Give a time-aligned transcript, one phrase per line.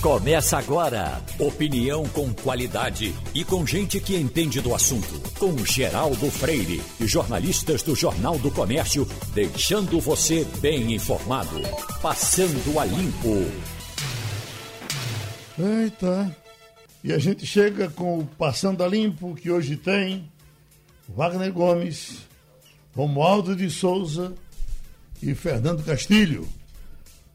[0.00, 1.22] Começa agora.
[1.38, 5.20] Opinião com qualidade e com gente que entende do assunto.
[5.38, 11.60] Com Geraldo Freire e jornalistas do Jornal do Comércio, deixando você bem informado.
[12.00, 13.44] Passando a limpo.
[15.58, 16.34] Eita.
[17.04, 20.32] E a gente chega com o Passando a Limpo, que hoje tem
[21.10, 22.26] Wagner Gomes,
[22.96, 24.32] Romualdo de Souza
[25.22, 26.48] e Fernando Castilho.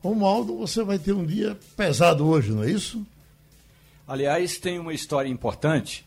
[0.06, 3.04] Romualdo, você vai ter um dia pesado hoje, não é isso?
[4.08, 6.06] Aliás, tem uma história importante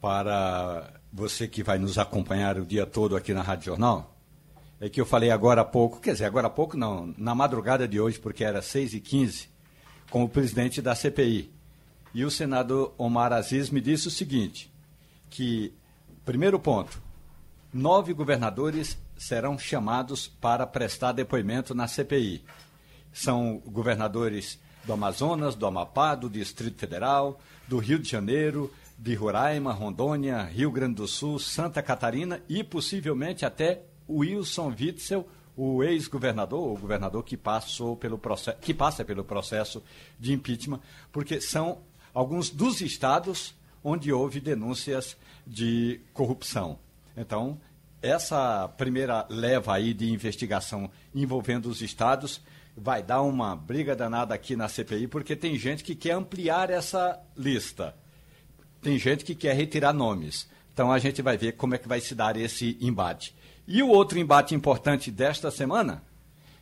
[0.00, 4.12] para você que vai nos acompanhar o dia todo aqui na Rádio Jornal.
[4.80, 7.86] É que eu falei agora há pouco, quer dizer, agora há pouco não, na madrugada
[7.86, 9.46] de hoje, porque era 6h15,
[10.10, 11.48] com o presidente da CPI.
[12.12, 14.68] E o senador Omar Aziz me disse o seguinte,
[15.30, 15.72] que,
[16.24, 17.00] primeiro ponto,
[17.72, 22.42] nove governadores serão chamados para prestar depoimento na CPI
[23.16, 29.72] são governadores do Amazonas, do Amapá, do Distrito Federal, do Rio de Janeiro, de Roraima,
[29.72, 36.78] Rondônia, Rio Grande do Sul, Santa Catarina e possivelmente até Wilson Witzel, o ex-governador, o
[36.78, 39.82] governador que passou pelo processo, que passa pelo processo
[40.20, 40.80] de impeachment,
[41.10, 41.78] porque são
[42.12, 46.78] alguns dos estados onde houve denúncias de corrupção.
[47.16, 47.58] Então,
[48.02, 52.42] essa primeira leva aí de investigação envolvendo os estados
[52.76, 57.18] vai dar uma briga danada aqui na CPI, porque tem gente que quer ampliar essa
[57.36, 57.94] lista.
[58.82, 60.48] Tem gente que quer retirar nomes.
[60.72, 63.34] Então a gente vai ver como é que vai se dar esse embate.
[63.66, 66.02] E o outro embate importante desta semana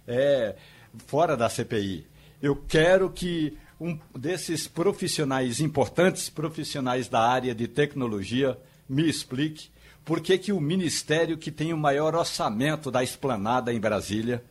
[0.06, 0.54] é
[1.06, 2.06] fora da CPI.
[2.40, 8.56] Eu quero que um desses profissionais importantes, profissionais da área de tecnologia,
[8.88, 9.68] me explique
[10.04, 14.44] por que, que o ministério que tem o maior orçamento da esplanada em Brasília,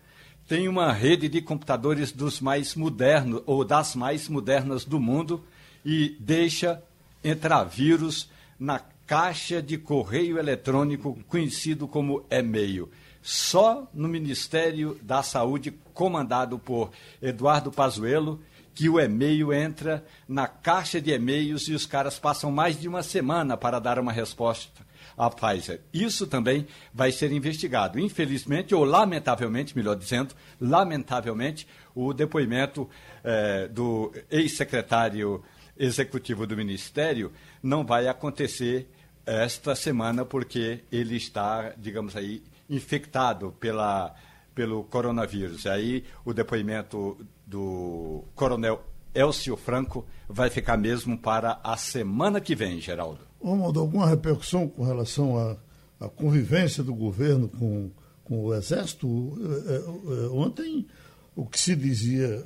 [0.47, 5.44] tem uma rede de computadores dos mais modernos ou das mais modernas do mundo
[5.86, 6.83] e deixa
[7.23, 12.89] entrar vírus na caixa de correio eletrônico conhecido como e-mail.
[13.21, 18.42] Só no Ministério da Saúde, comandado por Eduardo Pazuello,
[18.76, 23.03] que o e-mail entra na caixa de e-mails e os caras passam mais de uma
[23.03, 24.83] semana para dar uma resposta
[25.18, 25.82] a Pfizer.
[25.94, 28.00] Isso também vai ser investigado.
[28.00, 32.90] Infelizmente, ou lamentavelmente, melhor dizendo, lamentavelmente, o depoimento
[33.24, 35.44] eh, do ex-secretário
[35.78, 37.32] executivo do Ministério
[37.62, 38.88] não vai acontecer
[39.26, 44.14] esta semana, porque ele está, digamos aí, infectado pela,
[44.54, 45.66] pelo coronavírus.
[45.66, 52.82] Aí o depoimento do coronel Elcio Franco vai ficar mesmo para a semana que vem,
[52.82, 53.20] Geraldo.
[53.43, 55.58] Dar alguma repercussão com relação à,
[55.99, 57.92] à convivência do governo com,
[58.23, 59.37] com o Exército?
[59.67, 60.87] É, é, é, ontem,
[61.36, 62.42] o que se dizia,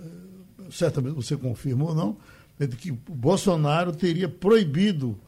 [0.71, 2.17] certamente você confirmou ou não,
[2.59, 5.19] é de que Bolsonaro teria proibido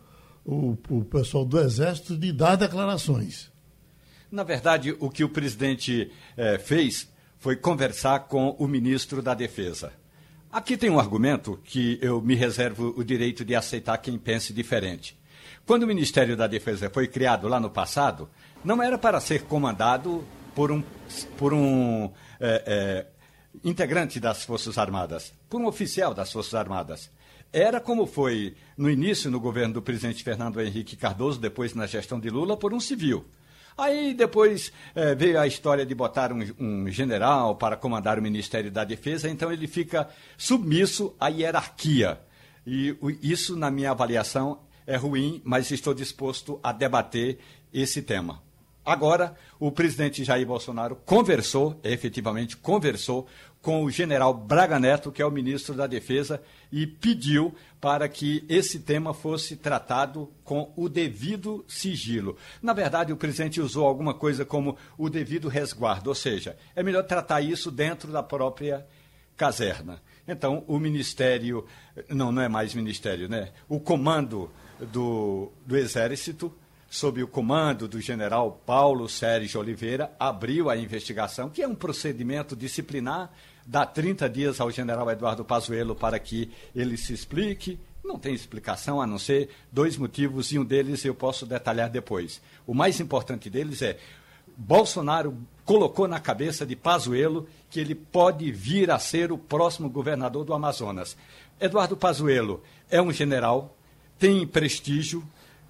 [0.43, 3.51] o, o pessoal do Exército de dar declarações.
[4.31, 6.11] Na verdade, o que o presidente
[6.63, 9.91] fez foi conversar com o ministro da Defesa.
[10.51, 15.15] Aqui tem um argumento que eu me reservo o direito de aceitar quem pense diferente.
[15.69, 18.27] Quando o Ministério da Defesa foi criado lá no passado,
[18.65, 20.25] não era para ser comandado
[20.55, 20.81] por um,
[21.37, 23.05] por um é, é,
[23.63, 27.11] integrante das Forças Armadas, por um oficial das Forças Armadas.
[27.53, 32.19] Era como foi no início no governo do presidente Fernando Henrique Cardoso, depois na gestão
[32.19, 33.23] de Lula, por um civil.
[33.77, 38.71] Aí depois é, veio a história de botar um, um, general para comandar o Ministério
[38.71, 42.19] da Defesa, então ele fica submisso à hierarquia.
[42.65, 47.37] E isso, na minha avaliação, é ruim, mas estou disposto a debater
[47.71, 48.41] esse tema.
[48.83, 53.27] Agora, o presidente Jair Bolsonaro conversou, efetivamente conversou,
[53.61, 56.41] com o general Braga Neto, que é o ministro da Defesa,
[56.71, 62.35] e pediu para que esse tema fosse tratado com o devido sigilo.
[62.59, 67.03] Na verdade, o presidente usou alguma coisa como o devido resguardo, ou seja, é melhor
[67.03, 68.87] tratar isso dentro da própria
[69.37, 70.01] caserna.
[70.27, 71.63] Então, o ministério,
[72.09, 73.49] não, não é mais ministério, né?
[73.67, 74.49] O comando
[74.85, 76.53] do, do Exército,
[76.89, 82.55] sob o comando do general Paulo Sérgio Oliveira, abriu a investigação, que é um procedimento
[82.55, 83.31] disciplinar,
[83.65, 87.79] dá 30 dias ao general Eduardo Pazuello para que ele se explique.
[88.03, 92.41] Não tem explicação a não ser dois motivos, e um deles eu posso detalhar depois.
[92.65, 93.97] O mais importante deles é
[94.57, 100.43] Bolsonaro colocou na cabeça de Pazuello que ele pode vir a ser o próximo governador
[100.43, 101.15] do Amazonas.
[101.61, 103.77] Eduardo Pazuello é um general
[104.19, 105.23] tem prestígio,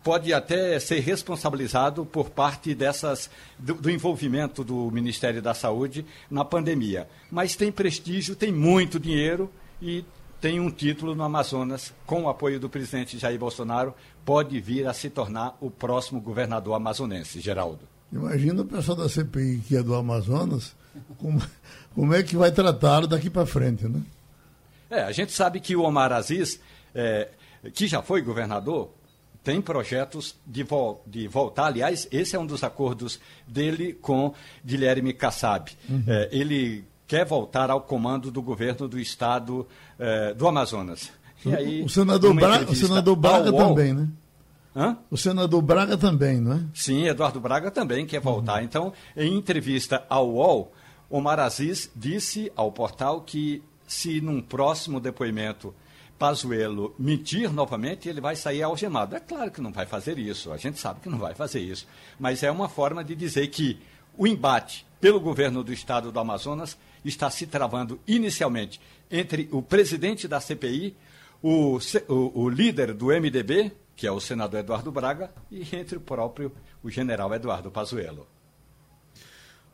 [0.03, 6.43] pode até ser responsabilizado por parte dessas do, do, envolvimento do Ministério da Saúde na
[6.43, 7.07] pandemia.
[7.29, 9.51] Mas tem prestígio, tem muito dinheiro
[9.81, 10.03] e
[10.41, 13.93] tem um título no Amazonas, com o apoio do presidente Jair Bolsonaro,
[14.25, 17.81] pode vir a se tornar o próximo governador amazonense, Geraldo.
[18.11, 20.75] Imagina o pessoal da CPI que é do Amazonas,
[21.17, 21.41] como,
[21.93, 24.01] como é que vai tratá-lo daqui para frente, né?
[24.89, 26.59] É, a gente sabe que o Omar Aziz,
[26.95, 27.29] é,
[27.73, 28.91] que já foi governador,
[29.43, 31.67] tem projetos de, vol de, voltar.
[31.67, 34.33] Aliás, esse é um dos acordos dele com
[34.65, 35.71] Guilherme Kassab.
[35.89, 36.03] Uhum.
[36.07, 39.67] É, ele quer voltar ao comando do governo do estado
[39.97, 41.11] é, do Amazonas.
[41.45, 44.09] E aí, o senador, Braga, o senador Braga também, né?
[44.75, 44.97] Hã?
[45.09, 46.63] O senador Braga também, não é?
[46.73, 48.59] Sim, Eduardo Braga também quer voltar.
[48.59, 48.65] Uhum.
[48.65, 50.71] Então, em entrevista ao UOL,
[51.09, 55.73] Omar Aziz disse ao portal que se num próximo depoimento
[56.19, 59.15] Pazuello mentir novamente, ele vai sair algemado.
[59.15, 61.87] É claro que não vai fazer isso, a gente sabe que não vai fazer isso.
[62.19, 63.79] Mas é uma forma de dizer que
[64.17, 70.27] o embate pelo governo do estado do Amazonas está se travando inicialmente entre o presidente
[70.27, 70.93] da CPI,
[71.41, 71.79] o,
[72.09, 76.51] o, o líder do MDB, que é o senador Eduardo Braga, e entre o próprio
[76.83, 78.27] o general Eduardo Pazuello.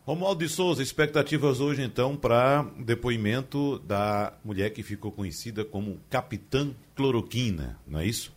[0.06, 6.76] Romualdo de Souza, expectativas hoje então para depoimento da mulher que ficou conhecida como Capitã
[6.96, 8.32] Cloroquina, não é isso?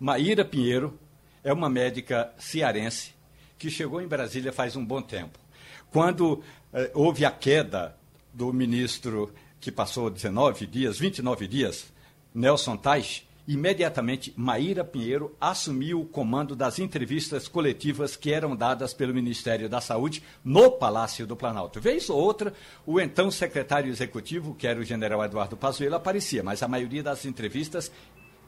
[0.00, 0.98] Maíra Pinheiro
[1.44, 3.12] é uma médica cearense
[3.58, 5.38] que chegou em Brasília faz um bom tempo.
[5.90, 6.42] Quando
[6.72, 7.94] eh, houve a queda
[8.32, 9.30] do ministro
[9.60, 11.92] que passou 19 dias, 29 dias,
[12.34, 19.12] Nelson Tais, Imediatamente, Maíra Pinheiro assumiu o comando das entrevistas coletivas que eram dadas pelo
[19.12, 21.80] Ministério da Saúde no Palácio do Planalto.
[21.80, 22.54] Vez ou outra,
[22.86, 27.24] o então secretário executivo, que era o general Eduardo Pazuello, aparecia, mas a maioria das
[27.24, 27.90] entrevistas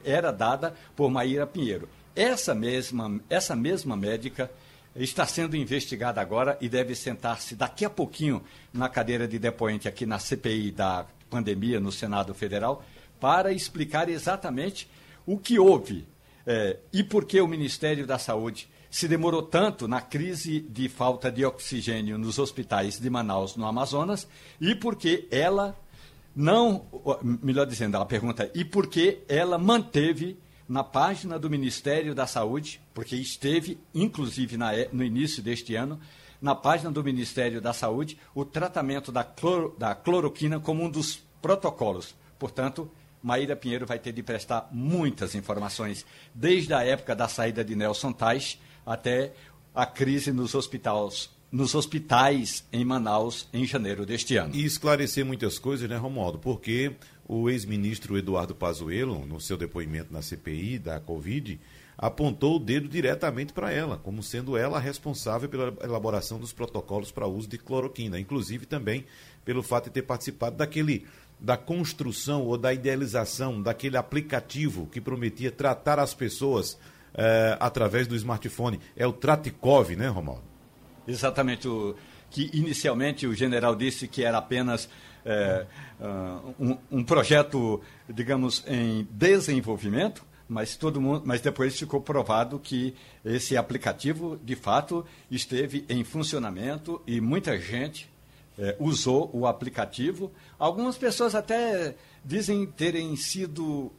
[0.05, 1.89] era dada por Maíra Pinheiro.
[2.15, 4.49] Essa mesma, essa mesma médica
[4.95, 8.41] está sendo investigada agora e deve sentar-se daqui a pouquinho
[8.73, 12.85] na cadeira de depoente aqui na CPI da pandemia no Senado Federal
[13.21, 14.89] para explicar exatamente
[15.27, 16.07] o que houve
[16.47, 21.31] é, e por que o Ministério da Saúde se demorou tanto na crise de falta
[21.33, 24.29] de oxigênio nos hospitais de Manaus, no Amazonas,
[24.61, 25.77] e por que ela
[26.35, 26.85] não,
[27.23, 30.39] melhor dizendo, ela pergunta, e por que ela manteve
[30.69, 36.01] na página do Ministério da Saúde, porque esteve, inclusive, na, no início deste ano,
[36.41, 41.21] na página do Ministério da Saúde, o tratamento da, cloro, da cloroquina como um dos
[41.41, 42.15] protocolos.
[42.39, 42.91] Portanto,
[43.25, 46.05] Maíra Pinheiro vai ter de prestar muitas informações,
[46.35, 49.33] desde a época da saída de Nelson Tais até
[49.75, 54.55] a crise nos hospitais, nos hospitais em Manaus em janeiro deste ano.
[54.55, 56.39] E esclarecer muitas coisas, né, Romualdo?
[56.39, 56.95] Porque
[57.27, 61.59] o ex-ministro Eduardo Pazuello, no seu depoimento na CPI da Covid,
[61.97, 67.27] apontou o dedo diretamente para ela, como sendo ela responsável pela elaboração dos protocolos para
[67.27, 69.07] uso de cloroquina, inclusive também
[69.45, 71.07] pelo fato de ter participado daquele
[71.45, 76.79] da construção ou da idealização daquele aplicativo que prometia tratar as pessoas
[77.15, 78.81] eh, através do smartphone.
[78.97, 80.43] É o Tratikov, né, Romualdo?
[81.07, 81.69] Exatamente.
[81.69, 81.95] O,
[82.35, 84.87] que inicialmente o general disse que era apenas
[85.25, 92.93] uh, um, um, projeto, digamos, em desenvolvimento, mas todo mundo, mas depois ficou provado que
[93.25, 98.11] esse aplicativo de fato esteve em funcionamento e muita gente
[98.59, 100.33] é, usou o aplicativo.
[100.59, 103.93] Algumas pessoas até dizem terem sido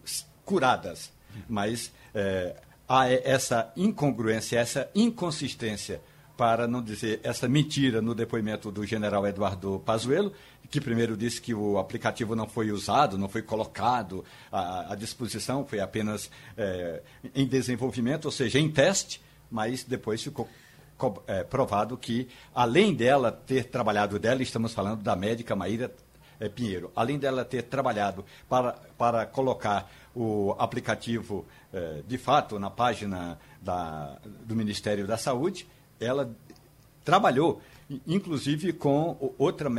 [0.43, 1.11] curadas,
[1.47, 2.55] mas é,
[2.87, 6.01] há essa incongruência, essa inconsistência,
[6.37, 10.33] para não dizer essa mentira no depoimento do general Eduardo Pazuello,
[10.69, 15.65] que primeiro disse que o aplicativo não foi usado, não foi colocado à, à disposição,
[15.65, 17.01] foi apenas é,
[17.33, 20.49] em desenvolvimento, ou seja, em teste, mas depois ficou
[21.27, 25.91] é, provado que, além dela ter trabalhado dela, estamos falando da médica Maíra
[26.39, 32.69] é, Pinheiro, além dela ter trabalhado para, para colocar o aplicativo é, de fato na
[32.69, 35.67] página da, do Ministério da Saúde,
[35.99, 36.33] ela
[37.03, 37.61] trabalhou,
[38.07, 39.69] inclusive, com outra,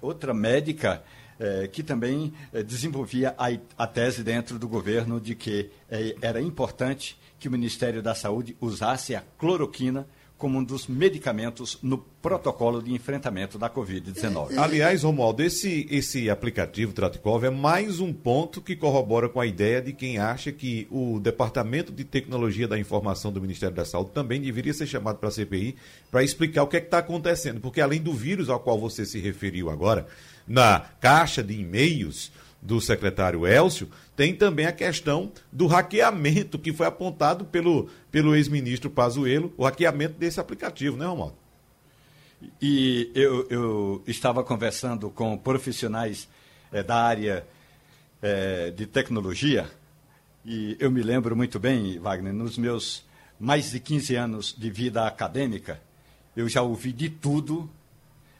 [0.00, 1.02] outra médica
[1.38, 6.40] é, que também é, desenvolvia a, a, tese dentro do governo de que é, era
[6.40, 10.06] importante que o Ministério da Saúde usasse a cloroquina
[10.38, 14.58] como um dos medicamentos no protocolo de enfrentamento da Covid-19.
[14.58, 19.80] Aliás, Romualdo, esse, esse aplicativo Tratikov é mais um ponto que corrobora com a ideia
[19.80, 24.40] de quem acha que o Departamento de Tecnologia da Informação do Ministério da Saúde também
[24.40, 25.76] deveria ser chamado para a CPI
[26.10, 27.60] para explicar o que é está acontecendo.
[27.60, 30.06] Porque além do vírus ao qual você se referiu agora,
[30.46, 32.30] na caixa de e-mails
[32.66, 38.90] do secretário Elcio, tem também a questão do hackeamento que foi apontado pelo, pelo ex-ministro
[38.90, 41.36] Pazuello, o hackeamento desse aplicativo, né, Romualdo?
[42.60, 46.28] E eu, eu estava conversando com profissionais
[46.72, 47.46] é, da área
[48.20, 49.70] é, de tecnologia,
[50.44, 53.04] e eu me lembro muito bem, Wagner, nos meus
[53.38, 55.80] mais de 15 anos de vida acadêmica,
[56.36, 57.70] eu já ouvi de tudo,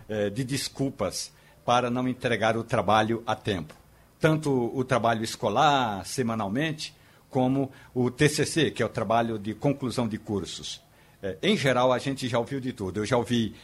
[0.08, 1.32] é, de desculpas
[1.64, 3.74] para não entregar o trabalho a tempo.
[4.18, 6.94] Tanto o trabalho escolar, semanalmente,
[7.30, 10.82] como o TCC, que é o trabalho de conclusão de cursos.
[11.22, 13.00] É, em geral, a gente já ouviu de tudo.
[13.00, 13.54] Eu já ouvi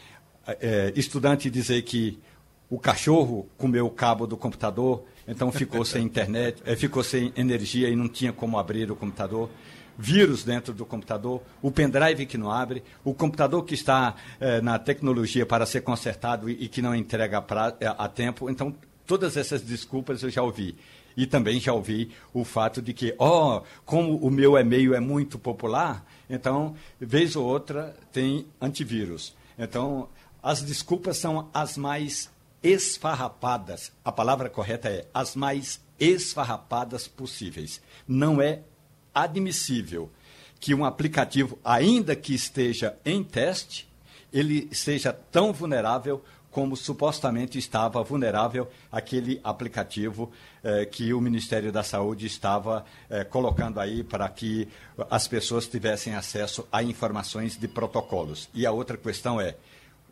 [0.47, 2.19] é, estudante dizer que
[2.69, 7.89] o cachorro comeu o cabo do computador, então ficou sem internet, é, ficou sem energia
[7.89, 9.51] e não tinha como abrir o computador.
[9.99, 14.79] Vírus dentro do computador, o pendrive que não abre, o computador que está é, na
[14.79, 18.49] tecnologia para ser consertado e, e que não entrega pra, é, a tempo.
[18.49, 18.75] Então,
[19.07, 20.77] todas essas desculpas eu já ouvi.
[21.17, 25.01] E também já ouvi o fato de que, ó, oh, como o meu e-mail é
[25.01, 29.35] muito popular, então, vez ou outra, tem antivírus.
[29.59, 30.09] Então,
[30.43, 32.31] as desculpas são as mais
[32.63, 33.93] esfarrapadas.
[34.05, 37.83] A palavra correta é as mais esfarrapadas possíveis.
[38.09, 38.63] Não é
[39.15, 40.11] admissível
[40.59, 43.89] que um aplicativo, ainda que esteja em teste,
[44.33, 50.31] ele seja tão vulnerável como supostamente estava vulnerável aquele aplicativo
[50.63, 54.69] eh, que o Ministério da Saúde estava eh, colocando aí para que
[55.11, 58.51] as pessoas tivessem acesso a informações de protocolos.
[58.55, 59.57] E a outra questão é,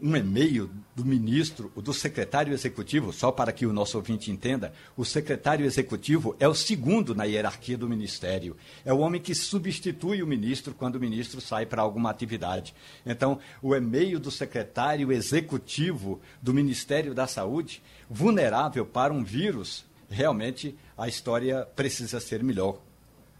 [0.02, 5.04] um e-mail do ministro, do secretário executivo, só para que o nosso ouvinte entenda, o
[5.04, 8.56] secretário executivo é o segundo na hierarquia do ministério.
[8.84, 12.74] É o homem que substitui o ministro quando o ministro sai para alguma atividade.
[13.04, 20.76] Então, o e-mail do secretário executivo do Ministério da Saúde, vulnerável para um vírus, realmente
[20.96, 22.78] a história precisa ser melhor,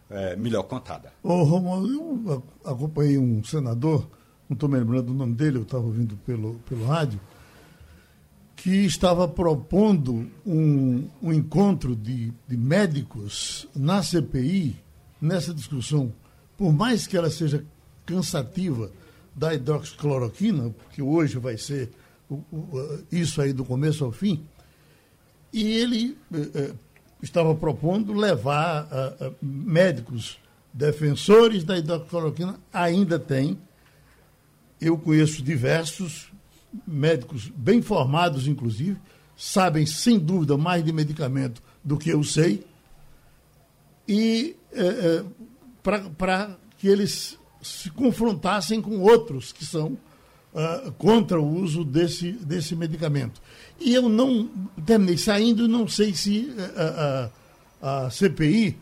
[0.09, 1.12] é, melhor contada.
[1.23, 4.09] Ô, Romulo, eu acompanhei um senador
[4.50, 7.21] não estou me lembrando o nome dele, eu estava ouvindo pelo, pelo rádio,
[8.57, 14.76] que estava propondo um, um encontro de, de médicos na CPI,
[15.21, 16.12] nessa discussão,
[16.59, 17.64] por mais que ela seja
[18.04, 18.90] cansativa
[19.37, 21.88] da hidroxicloroquina, porque hoje vai ser
[23.11, 24.45] isso aí do começo ao fim,
[25.52, 26.75] e ele eh, eh
[27.23, 30.38] estava propondo levar eh, médicos
[30.73, 33.59] defensores da hidroxicloroquina, ainda tem,
[34.80, 36.30] eu conheço diversos
[36.87, 38.99] médicos bem formados, inclusive,
[39.37, 42.64] sabem sem dúvida mais de medicamento do que eu sei,
[44.06, 45.25] e é, é,
[45.82, 49.99] para que eles se confrontassem com outros que são
[50.54, 53.40] uh, contra o uso desse, desse medicamento.
[53.78, 54.49] E eu não
[54.84, 57.30] terminei saindo, não sei se uh,
[57.82, 58.78] a, a CPI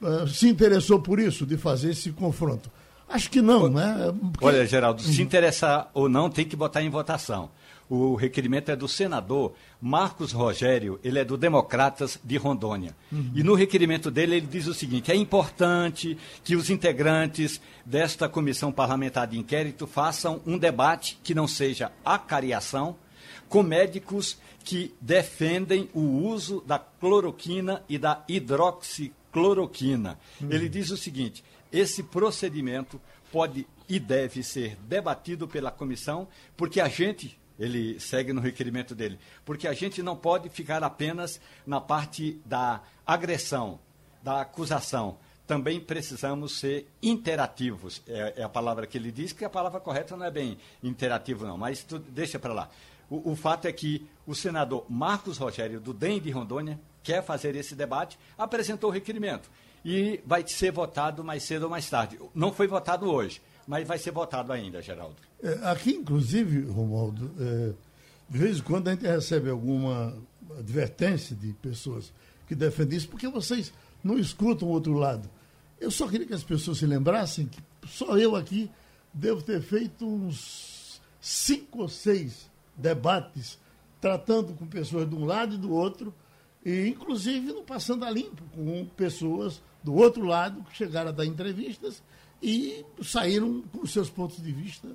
[0.00, 2.70] uh, se interessou por isso, de fazer esse confronto.
[3.12, 4.12] Acho que não, né?
[4.32, 4.44] Porque...
[4.44, 7.50] Olha, Geraldo, se interessar ou não, tem que botar em votação.
[7.88, 12.96] O requerimento é do senador Marcos Rogério, ele é do Democratas de Rondônia.
[13.12, 13.32] Uhum.
[13.34, 18.72] E no requerimento dele, ele diz o seguinte: é importante que os integrantes desta comissão
[18.72, 22.96] parlamentar de inquérito façam um debate que não seja acariação
[23.46, 30.18] com médicos que defendem o uso da cloroquina e da hidroxicloroquina.
[30.40, 30.50] Uhum.
[30.50, 33.00] Ele diz o seguinte: esse procedimento
[33.32, 39.18] pode e deve ser debatido pela comissão, porque a gente, ele segue no requerimento dele,
[39.44, 43.80] porque a gente não pode ficar apenas na parte da agressão,
[44.22, 45.18] da acusação.
[45.46, 48.00] Também precisamos ser interativos.
[48.06, 51.46] É, é a palavra que ele diz, que a palavra correta não é bem interativo,
[51.46, 52.70] não, mas tu, deixa para lá.
[53.10, 57.54] O, o, fato é que o senador Marcos Rogério, do DEM de Rondônia, quer fazer
[57.56, 59.50] esse debate, apresentou o requerimento
[59.84, 62.18] e vai ser votado mais cedo ou mais tarde.
[62.34, 65.16] Não foi votado hoje, mas vai ser votado ainda, Geraldo.
[65.42, 67.72] É, aqui, inclusive, Romualdo, é,
[68.28, 70.16] de vez em quando a gente recebe alguma
[70.58, 72.12] advertência de pessoas
[72.46, 73.72] que defendem isso, porque vocês
[74.02, 75.28] não escutam o outro lado.
[75.80, 78.70] Eu só queria que as pessoas se lembrassem que só eu aqui
[79.12, 83.58] devo ter feito uns cinco ou seis debates
[84.00, 86.12] tratando com pessoas de um lado e do outro,
[86.64, 91.26] e inclusive no Passando a Limpo, com pessoas do outro lado, que chegaram a dar
[91.26, 92.02] entrevistas
[92.42, 94.92] e saíram com seus pontos de vista uh,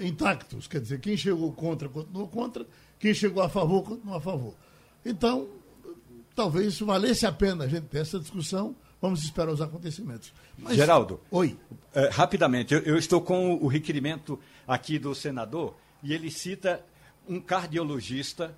[0.00, 0.66] uh, intactos.
[0.66, 2.66] Quer dizer, quem chegou contra, continuou contra,
[2.98, 4.54] quem chegou a favor, continuou a favor.
[5.04, 5.48] Então,
[6.34, 8.74] talvez valesse a pena a gente ter essa discussão.
[9.00, 10.32] Vamos esperar os acontecimentos.
[10.56, 11.56] Mas, Geraldo, oi.
[11.94, 16.84] Uh, rapidamente, eu, eu estou com o requerimento aqui do senador e ele cita
[17.28, 18.56] um cardiologista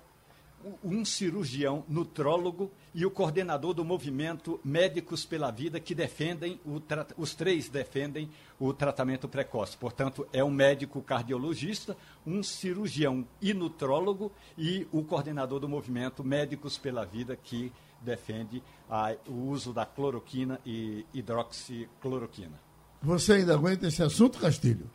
[0.83, 6.81] um cirurgião nutrólogo e o coordenador do movimento Médicos pela Vida, que defendem, o,
[7.17, 8.29] os três defendem
[8.59, 9.77] o tratamento precoce.
[9.77, 11.95] Portanto, é um médico cardiologista,
[12.25, 19.15] um cirurgião e nutrólogo e o coordenador do movimento Médicos pela Vida, que defende a,
[19.27, 22.59] o uso da cloroquina e hidroxicloroquina.
[23.01, 24.89] Você ainda aguenta esse assunto, Castilho?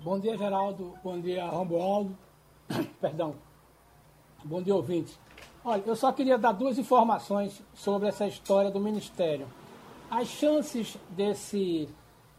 [0.00, 0.94] Bom dia, Geraldo.
[1.02, 2.16] Bom dia, Romualdo.
[3.00, 3.47] Perdão.
[4.44, 5.18] Bom dia, ouvintes.
[5.64, 9.48] Olha, eu só queria dar duas informações sobre essa história do Ministério.
[10.08, 11.88] As chances desse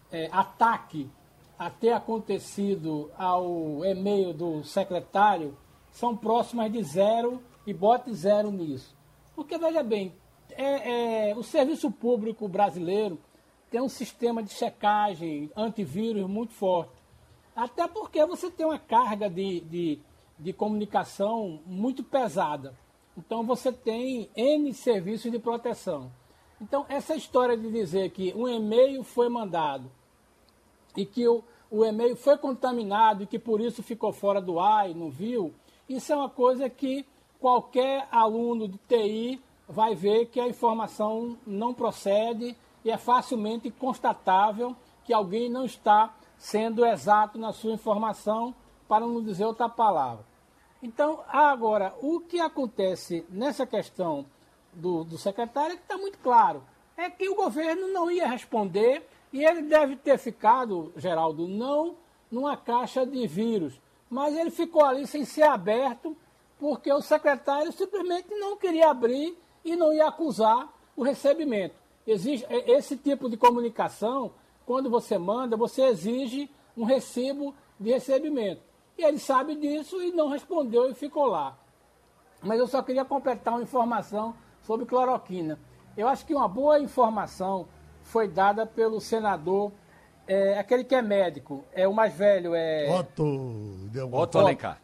[0.09, 1.09] é, ataque
[1.57, 5.57] a ter acontecido ao e-mail do secretário
[5.91, 8.95] são próximas de zero e bote zero nisso.
[9.35, 10.13] Porque, veja bem,
[10.51, 13.19] é, é, o serviço público brasileiro
[13.69, 16.93] tem um sistema de checagem antivírus muito forte.
[17.53, 19.99] Até porque você tem uma carga de, de,
[20.39, 22.73] de comunicação muito pesada.
[23.17, 26.11] Então você tem N serviços de proteção.
[26.61, 29.89] Então, essa história de dizer que um e-mail foi mandado
[30.95, 31.41] e que o,
[31.71, 35.53] o e-mail foi contaminado e que por isso ficou fora do ar e não viu,
[35.87, 37.05] isso é uma coisa que
[37.39, 44.75] qualquer aluno de TI vai ver que a informação não procede e é facilmente constatável
[45.05, 48.53] que alguém não está sendo exato na sua informação,
[48.87, 50.25] para não dizer outra palavra.
[50.81, 54.25] Então, agora, o que acontece nessa questão
[54.73, 56.63] do, do secretário é que está muito claro.
[56.95, 61.95] É que o governo não ia responder e ele deve ter ficado, Geraldo, não
[62.31, 66.15] numa caixa de vírus, mas ele ficou ali sem ser aberto
[66.59, 71.75] porque o secretário simplesmente não queria abrir e não ia acusar o recebimento.
[72.05, 74.31] Existe esse tipo de comunicação,
[74.65, 78.61] quando você manda, você exige um recibo de recebimento.
[78.99, 81.57] E ele sabe disso e não respondeu e ficou lá.
[82.41, 85.57] Mas eu só queria completar uma informação sobre cloroquina.
[85.95, 87.65] Eu acho que uma boa informação
[88.03, 89.71] foi dada pelo senador,
[90.27, 92.93] é, aquele que é médico, é o mais velho, é.
[92.93, 93.23] Otto,
[94.11, 94.81] Otto Alencar.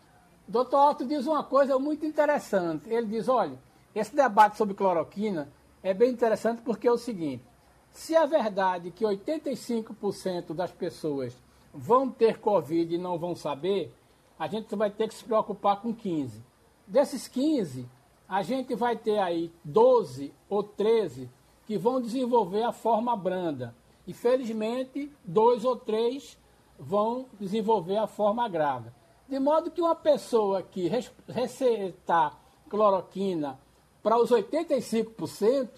[0.47, 2.89] Doutor Otto diz uma coisa muito interessante.
[2.89, 3.59] Ele diz: olha,
[3.93, 5.49] esse debate sobre cloroquina
[5.83, 7.43] é bem interessante porque é o seguinte:
[7.91, 11.35] se é verdade que 85% das pessoas
[11.73, 13.93] vão ter Covid e não vão saber,
[14.37, 16.43] a gente vai ter que se preocupar com 15.
[16.87, 17.87] Desses 15,
[18.27, 21.29] a gente vai ter aí 12 ou 13
[21.65, 23.75] que vão desenvolver a forma branda.
[24.05, 26.37] E felizmente, dois ou três
[26.77, 28.91] vão desenvolver a forma grave.
[29.27, 30.89] De modo que uma pessoa que
[31.27, 33.59] receitar cloroquina
[34.03, 35.69] para os 85%,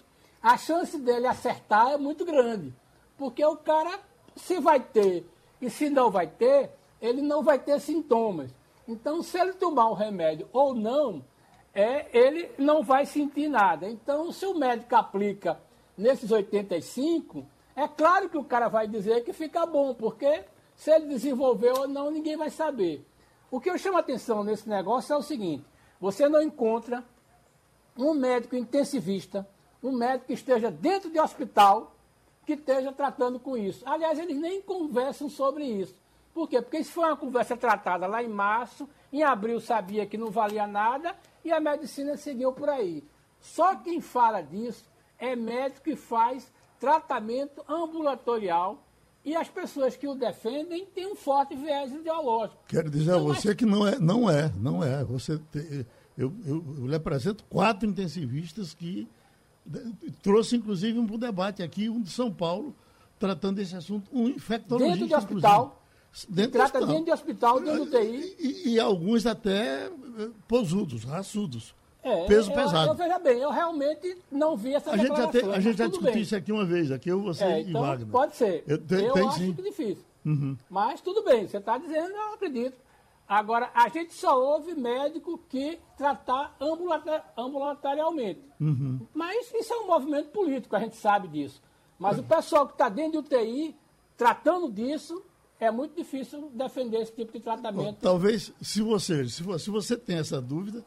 [0.42, 2.74] a chance dele acertar é muito grande.
[3.16, 3.98] Porque o cara,
[4.36, 5.26] se vai ter
[5.60, 8.54] e se não vai ter, ele não vai ter sintomas.
[8.86, 11.24] Então, se ele tomar o remédio ou não,
[11.74, 13.88] é, ele não vai sentir nada.
[13.88, 15.60] Então, se o médico aplica
[15.96, 17.44] nesses 85,
[17.76, 21.88] é claro que o cara vai dizer que fica bom, porque se ele desenvolveu ou
[21.88, 23.06] não, ninguém vai saber.
[23.50, 25.64] O que eu chamo a atenção nesse negócio é o seguinte:
[26.00, 27.04] você não encontra
[27.96, 29.46] um médico intensivista,
[29.82, 31.94] um médico que esteja dentro de hospital,
[32.46, 33.82] que esteja tratando com isso.
[33.86, 35.94] Aliás, eles nem conversam sobre isso.
[36.38, 36.62] Por quê?
[36.62, 40.68] Porque isso foi uma conversa tratada lá em março, em abril sabia que não valia
[40.68, 43.02] nada e a medicina seguiu por aí.
[43.40, 44.84] Só quem fala disso
[45.18, 46.48] é médico que faz
[46.78, 48.86] tratamento ambulatorial
[49.24, 52.62] e as pessoas que o defendem têm um forte viés ideológico.
[52.68, 55.02] Quero dizer a você que não é, não é, não é.
[55.06, 55.84] Você te,
[56.16, 59.08] eu, eu, eu lhe apresento quatro intensivistas que
[60.22, 62.76] trouxe inclusive um debate aqui, um de São Paulo,
[63.18, 65.00] tratando desse assunto, um infectologista.
[65.00, 65.78] Dentro de hospital.
[66.28, 68.36] Dentro trata dentro de hospital, dentro do TI.
[68.38, 71.74] E, e, alguns até eh, posudos, raçudos.
[72.02, 72.90] É, peso eu, pesado.
[72.90, 76.12] Eu, veja bem, eu realmente não vi essa a gente já A gente já discutiu
[76.12, 76.22] bem.
[76.22, 78.08] isso aqui uma vez, aqui eu, você é, então, e Wagner.
[78.08, 78.64] Pode ser.
[78.66, 79.52] Eu, tem, eu tem, acho sim.
[79.52, 80.04] que difícil.
[80.24, 80.56] Uhum.
[80.68, 82.76] Mas tudo bem, você está dizendo, eu acredito.
[83.28, 86.56] Agora, a gente só ouve médico que tratar
[87.36, 88.40] ambulatorialmente.
[88.58, 89.00] Uhum.
[89.12, 91.60] Mas isso é um movimento político, a gente sabe disso.
[91.98, 92.20] Mas é.
[92.20, 93.76] o pessoal que está dentro do UTI,
[94.16, 95.22] tratando disso,
[95.60, 97.84] é muito difícil defender esse tipo de tratamento.
[97.84, 100.84] Bom, talvez, se você, se você, se você tem essa dúvida,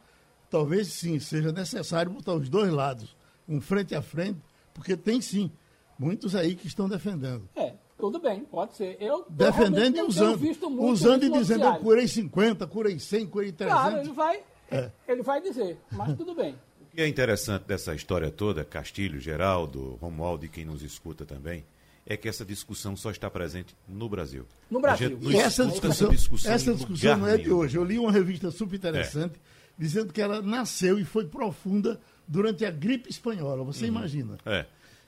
[0.50, 3.16] talvez sim seja necessário botar os dois lados,
[3.48, 4.40] um frente a frente,
[4.74, 5.52] porque tem sim
[6.00, 7.48] muitos aí que estão defendendo.
[7.56, 8.98] É, tudo bem, pode ser.
[9.00, 10.42] Eu defendendo e usando,
[10.80, 13.82] usando e dizendo eu curei 50, curei 100, curei 300.
[13.82, 14.92] Claro, ele vai, é.
[15.08, 16.56] ele vai dizer, mas tudo bem.
[16.82, 21.64] O que é interessante dessa história toda, Castilho, Geraldo, Romualdo e quem nos escuta também,
[22.06, 24.46] é que essa discussão só está presente no Brasil.
[24.70, 25.18] No Brasil.
[25.22, 27.78] e essa discussão, essa discussão, essa discussão não é de hoje.
[27.78, 29.36] Eu li uma revista super interessante.
[29.36, 33.64] É dizendo que ela nasceu e foi profunda durante a gripe espanhola.
[33.64, 33.90] Você uhum.
[33.90, 34.38] imagina?
[34.46, 34.66] É.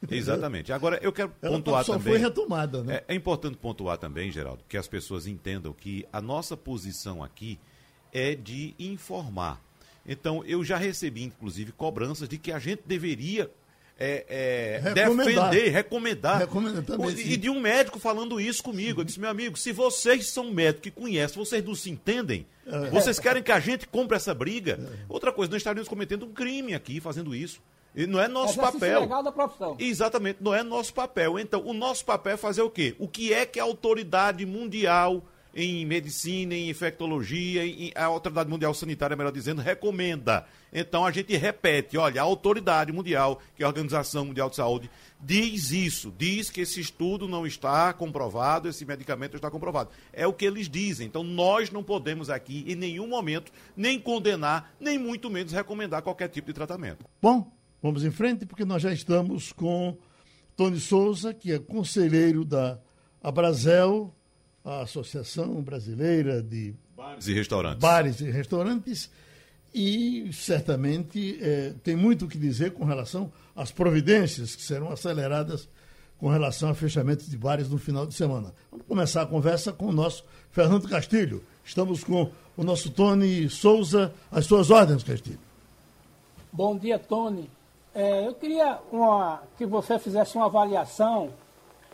[0.09, 0.73] Exatamente.
[0.73, 2.13] Agora, eu quero ela pontuar só também.
[2.13, 2.95] foi retomada, né?
[3.07, 7.57] É, é, importante pontuar também, Geraldo, que as pessoas entendam que a nossa posição aqui
[8.11, 9.61] é de informar.
[10.05, 13.49] Então, eu já recebi, inclusive, cobranças de que a gente deveria
[13.99, 15.49] é, é, recomendar.
[15.49, 16.37] defender, recomendar.
[16.39, 19.01] recomendar também, e de um médico falando isso comigo.
[19.01, 22.89] Eu disse, meu amigo, se vocês são médicos que conhecem, vocês não se entendem, é.
[22.89, 24.79] vocês querem que a gente compre essa briga?
[24.81, 25.05] É.
[25.07, 27.61] Outra coisa, nós estaríamos cometendo um crime aqui fazendo isso.
[27.95, 29.01] E não é nosso papel.
[29.01, 29.75] Legal da profissão.
[29.79, 31.37] Exatamente, não é nosso papel.
[31.37, 32.95] Então, o nosso papel é fazer o quê?
[32.97, 35.23] O que é que a autoridade mundial
[35.55, 40.45] em medicina, em infectologia, em, a Autoridade Mundial Sanitária, melhor dizendo, recomenda.
[40.71, 44.89] Então a gente repete, olha, a Autoridade Mundial, que é a Organização Mundial de Saúde,
[45.21, 49.91] diz isso, diz que esse estudo não está comprovado, esse medicamento está comprovado.
[50.11, 51.05] É o que eles dizem.
[51.05, 56.29] Então nós não podemos aqui, em nenhum momento, nem condenar, nem muito menos recomendar qualquer
[56.29, 57.05] tipo de tratamento.
[57.21, 59.95] Bom, vamos em frente, porque nós já estamos com
[60.55, 62.79] Tony Souza, que é conselheiro da
[63.21, 64.13] Abrazel,
[64.63, 67.79] a Associação Brasileira de Bares e Restaurantes.
[67.79, 69.09] Bares e Restaurantes
[69.73, 75.67] e certamente é, tem muito o que dizer com relação às providências que serão aceleradas
[76.19, 78.53] com relação a fechamento de bares no final de semana.
[78.71, 81.43] Vamos começar a conversa com o nosso Fernando Castilho.
[81.65, 84.13] Estamos com o nosso Tony Souza.
[84.31, 85.39] As suas ordens, Castilho.
[86.51, 87.49] Bom dia, Tony.
[87.93, 91.33] É, eu queria uma, que você fizesse uma avaliação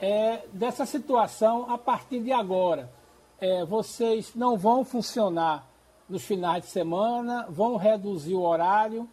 [0.02, 2.90] é, dessa situação a partir de agora.
[3.40, 5.68] É, vocês não vão funcionar
[6.08, 9.08] nos finais de semana, vão reduzir o horário.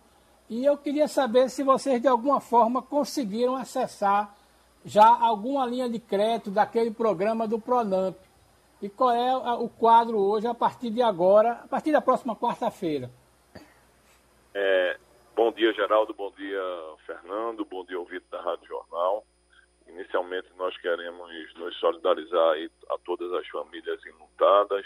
[0.49, 4.35] E eu queria saber se vocês de alguma forma conseguiram acessar
[4.85, 8.16] já alguma linha de crédito daquele programa do Pronamp.
[8.81, 13.11] E qual é o quadro hoje a partir de agora, a partir da próxima quarta-feira?
[14.55, 14.96] É,
[15.35, 16.14] bom dia, Geraldo.
[16.14, 16.61] Bom dia,
[17.05, 17.64] Fernando.
[17.64, 19.25] Bom dia, ouvinte da Rádio Jornal.
[19.87, 22.57] Inicialmente, nós queremos nos solidarizar
[22.90, 24.85] a todas as famílias enlutadas,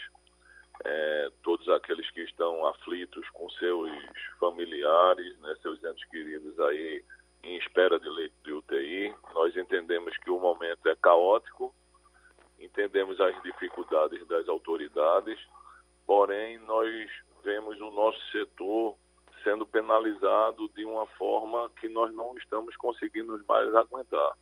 [0.85, 3.91] é, todos aqueles que estão aflitos com seus
[4.39, 7.05] familiares, né, seus entes queridos aí
[7.43, 9.15] em espera de leito de UTI.
[9.35, 11.75] Nós entendemos que o momento é caótico,
[12.59, 15.39] entendemos as dificuldades das autoridades,
[16.07, 17.11] porém nós
[17.43, 18.97] vemos o nosso setor
[19.43, 24.35] sendo penalizado de uma forma que nós não estamos conseguindo mais aguentar.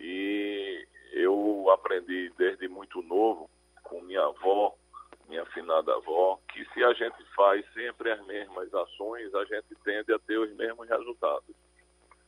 [0.00, 3.50] E eu aprendi desde muito novo
[3.84, 4.74] com minha avó,
[5.28, 10.12] minha afinada avó, que se a gente faz sempre as mesmas ações, a gente tende
[10.12, 11.54] a ter os mesmos resultados.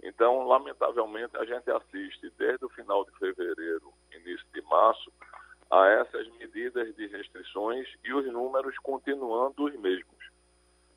[0.03, 5.13] Então, lamentavelmente, a gente assiste desde o final de fevereiro, início de março,
[5.71, 10.31] a essas medidas de restrições e os números continuando os mesmos.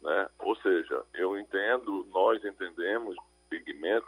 [0.02, 0.28] Né?
[0.40, 3.16] Ou seja, eu entendo, nós entendemos,
[3.50, 4.08] pigmento,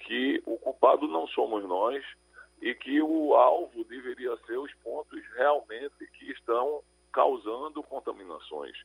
[0.00, 2.04] que o culpado não somos nós
[2.60, 6.82] e que o alvo deveria ser os pontos realmente que estão
[7.12, 8.76] causando contaminações,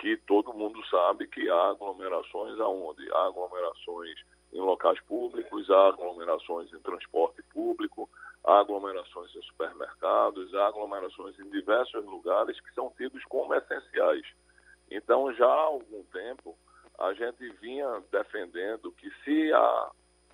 [0.00, 3.10] que todo mundo sabe que há aglomerações aonde?
[3.12, 4.18] Há aglomerações
[4.52, 8.08] em locais públicos, há aglomerações em transporte público,
[8.44, 14.26] há aglomerações em supermercados, há aglomerações em diversos lugares que são tidos como essenciais.
[14.90, 16.56] Então, já há algum tempo,
[16.98, 19.90] a gente vinha defendendo que se há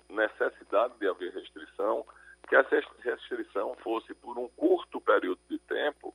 [0.09, 2.05] necessidade de haver restrição,
[2.47, 6.13] que essa restrição fosse por um curto período de tempo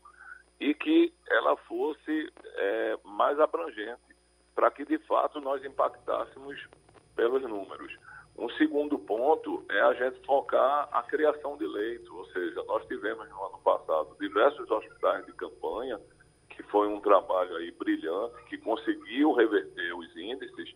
[0.58, 4.00] e que ela fosse é, mais abrangente,
[4.54, 6.68] para que de fato nós impactássemos
[7.16, 7.96] pelos números.
[8.36, 13.28] Um segundo ponto é a gente focar a criação de leitos, ou seja, nós tivemos
[13.28, 16.00] no ano passado diversos hospitais de campanha,
[16.48, 20.74] que foi um trabalho aí brilhante, que conseguiu reverter os índices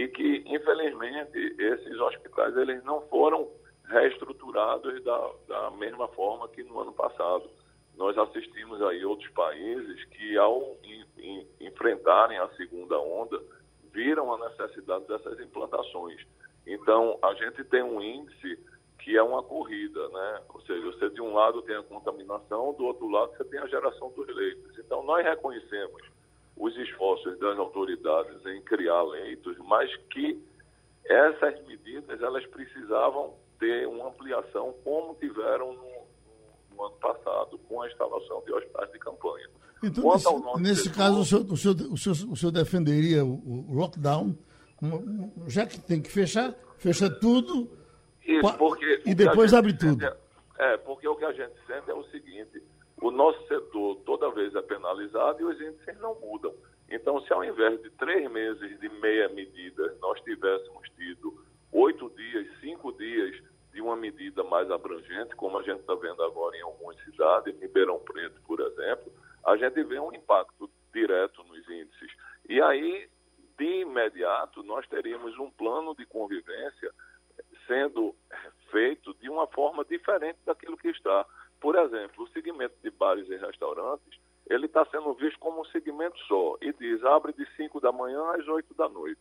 [0.00, 3.50] e que, infelizmente, esses hospitais eles não foram
[3.84, 7.50] reestruturados da, da mesma forma que no ano passado.
[7.96, 13.38] Nós assistimos aí outros países que, ao in, in, enfrentarem a segunda onda,
[13.92, 16.24] viram a necessidade dessas implantações.
[16.66, 18.58] Então, a gente tem um índice
[19.00, 20.42] que é uma corrida, né?
[20.48, 23.66] Ou seja, você de um lado tem a contaminação, do outro lado você tem a
[23.66, 24.78] geração dos leitos.
[24.78, 26.00] Então, nós reconhecemos
[26.60, 30.38] os esforços das autoridades em criar leitos, mas que
[31.06, 37.88] essas medidas elas precisavam ter uma ampliação como tiveram no, no ano passado com a
[37.88, 39.48] instalação de hospitais de campanha.
[39.82, 43.74] Então, nesse, nesse caso, o senhor, o, senhor, o, senhor, o senhor defenderia o, o
[43.74, 44.36] lockdown,
[45.48, 47.70] já que tem que fechar, fecha tudo
[48.22, 50.04] isso, porque e depois abre tudo.
[50.04, 50.16] É,
[50.58, 52.62] é, porque o que a gente sente é o seguinte,
[53.00, 56.54] o nosso setor toda vez é penalizado e os índices não mudam.
[56.90, 62.46] Então, se ao invés de três meses de meia medida, nós tivéssemos tido oito dias,
[62.60, 63.40] cinco dias
[63.72, 67.60] de uma medida mais abrangente, como a gente está vendo agora em algumas cidades, em
[67.60, 69.12] Ribeirão Preto, por exemplo,
[69.44, 72.12] a gente vê um impacto direto nos índices.
[72.48, 73.08] E aí,
[73.56, 76.92] de imediato, nós teríamos um plano de convivência
[77.66, 78.14] sendo
[78.70, 81.24] feito de uma forma diferente daquilo que está.
[81.60, 84.18] Por exemplo, o segmento de bares e restaurantes,
[84.48, 88.32] ele está sendo visto como um segmento só e diz abre de 5 da manhã
[88.32, 89.20] às 8 da noite.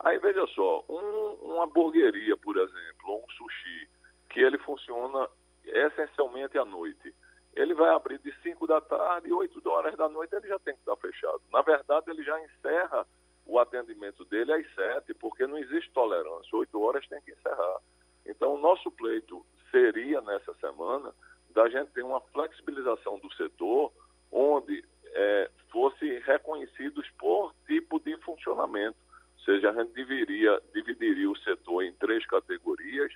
[0.00, 3.88] Aí veja só, um, uma hamburgueria, por exemplo, ou um sushi,
[4.28, 5.28] que ele funciona
[5.64, 7.14] essencialmente à noite.
[7.54, 10.74] Ele vai abrir de 5 da tarde e 8 horas da noite ele já tem
[10.74, 11.40] que estar fechado.
[11.52, 13.06] Na verdade, ele já encerra
[13.44, 16.56] o atendimento dele às 7, porque não existe tolerância.
[16.56, 17.80] 8 horas tem que encerrar.
[18.26, 21.12] Então, o nosso pleito seria, nessa semana,
[21.54, 23.92] da gente ter uma flexibilização do setor
[24.30, 28.96] onde é, fosse reconhecidos por tipo de funcionamento.
[29.38, 33.12] Ou seja, a gente dividiria, dividiria o setor em três categorias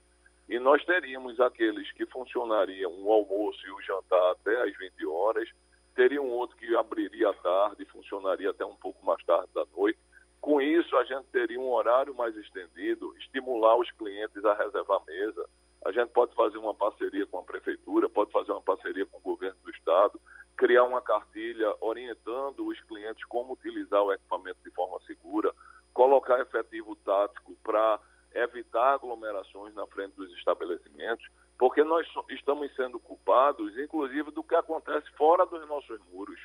[0.49, 5.49] e nós teríamos aqueles que funcionariam o almoço e o jantar até às 20 horas,
[5.95, 9.65] teria um outro que abriria à tarde e funcionaria até um pouco mais tarde da
[9.77, 9.99] noite.
[10.41, 15.49] Com isso, a gente teria um horário mais estendido, estimular os clientes a reservar mesa.
[15.85, 19.21] A gente pode fazer uma parceria com a prefeitura, pode fazer uma parceria com o
[19.21, 20.21] governo do estado,
[20.57, 25.53] criar uma cartilha orientando os clientes como utilizar o equipamento de forma segura,
[25.93, 27.99] colocar efetivo tático para
[28.35, 31.27] evitar aglomerações na frente dos estabelecimentos,
[31.59, 36.41] porque nós estamos sendo culpados, inclusive, do que acontece fora dos nossos muros.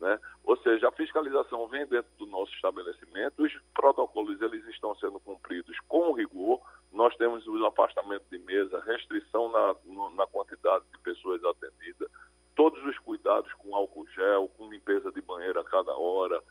[0.00, 0.18] Né?
[0.44, 5.76] Ou seja, a fiscalização vem dentro do nosso estabelecimento, os protocolos eles estão sendo cumpridos
[5.88, 6.60] com rigor,
[6.92, 9.74] nós temos o afastamento de mesa, restrição na,
[10.14, 12.10] na quantidade de pessoas atendidas,
[12.56, 16.42] todos os cuidados com álcool gel, com limpeza de banheiro a cada hora,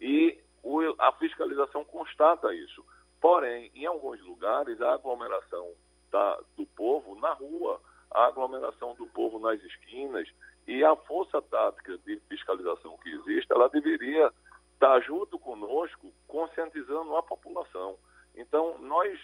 [0.00, 2.84] e o, a fiscalização constata isso.
[3.20, 5.72] Porém, em alguns lugares, a aglomeração
[6.10, 7.80] da, do povo na rua,
[8.10, 10.28] a aglomeração do povo nas esquinas
[10.66, 14.32] e a força tática de fiscalização que existe, ela deveria
[14.74, 17.96] estar junto conosco, conscientizando a população.
[18.34, 19.18] Então, nós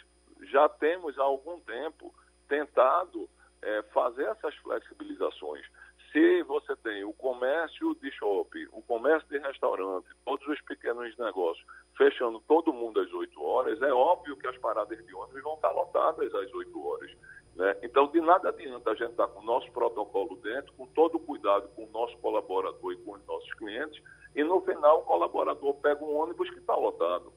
[0.50, 2.14] já temos há algum tempo
[2.48, 3.28] tentado
[3.62, 5.64] é, fazer essas flexibilizações.
[6.11, 11.64] Se você tem o comércio de shopping, o comércio de restaurante, todos os pequenos negócios
[11.96, 15.70] fechando todo mundo às 8 horas, é óbvio que as paradas de ônibus vão estar
[15.70, 17.11] lotadas às 8 horas.
[17.57, 17.76] Né?
[17.83, 21.20] Então, de nada adianta a gente estar com o nosso protocolo dentro, com todo o
[21.20, 24.02] cuidado com o nosso colaborador e com os nossos clientes,
[24.35, 27.33] e no final o colaborador pega um ônibus que está lotado.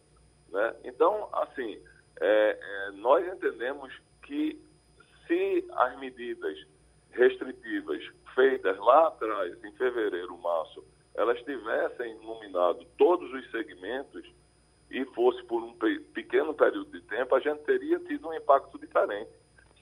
[0.49, 0.75] Né?
[0.85, 1.81] Então, assim,
[2.19, 4.59] é, é, nós entendemos que
[5.27, 6.57] se as medidas
[7.11, 10.83] restritivas feitas lá atrás, em fevereiro, março,
[11.15, 14.25] elas tivessem iluminado todos os segmentos
[14.91, 15.73] e fosse por um
[16.13, 19.31] pequeno período de tempo, a gente teria tido um impacto diferente.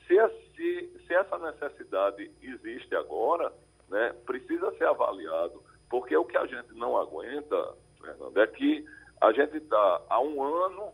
[0.07, 0.15] Se,
[0.55, 3.51] se, se essa necessidade existe agora,
[3.89, 8.85] né, precisa ser avaliado, porque o que a gente não aguenta, Fernando, é que
[9.21, 10.93] a gente está há um ano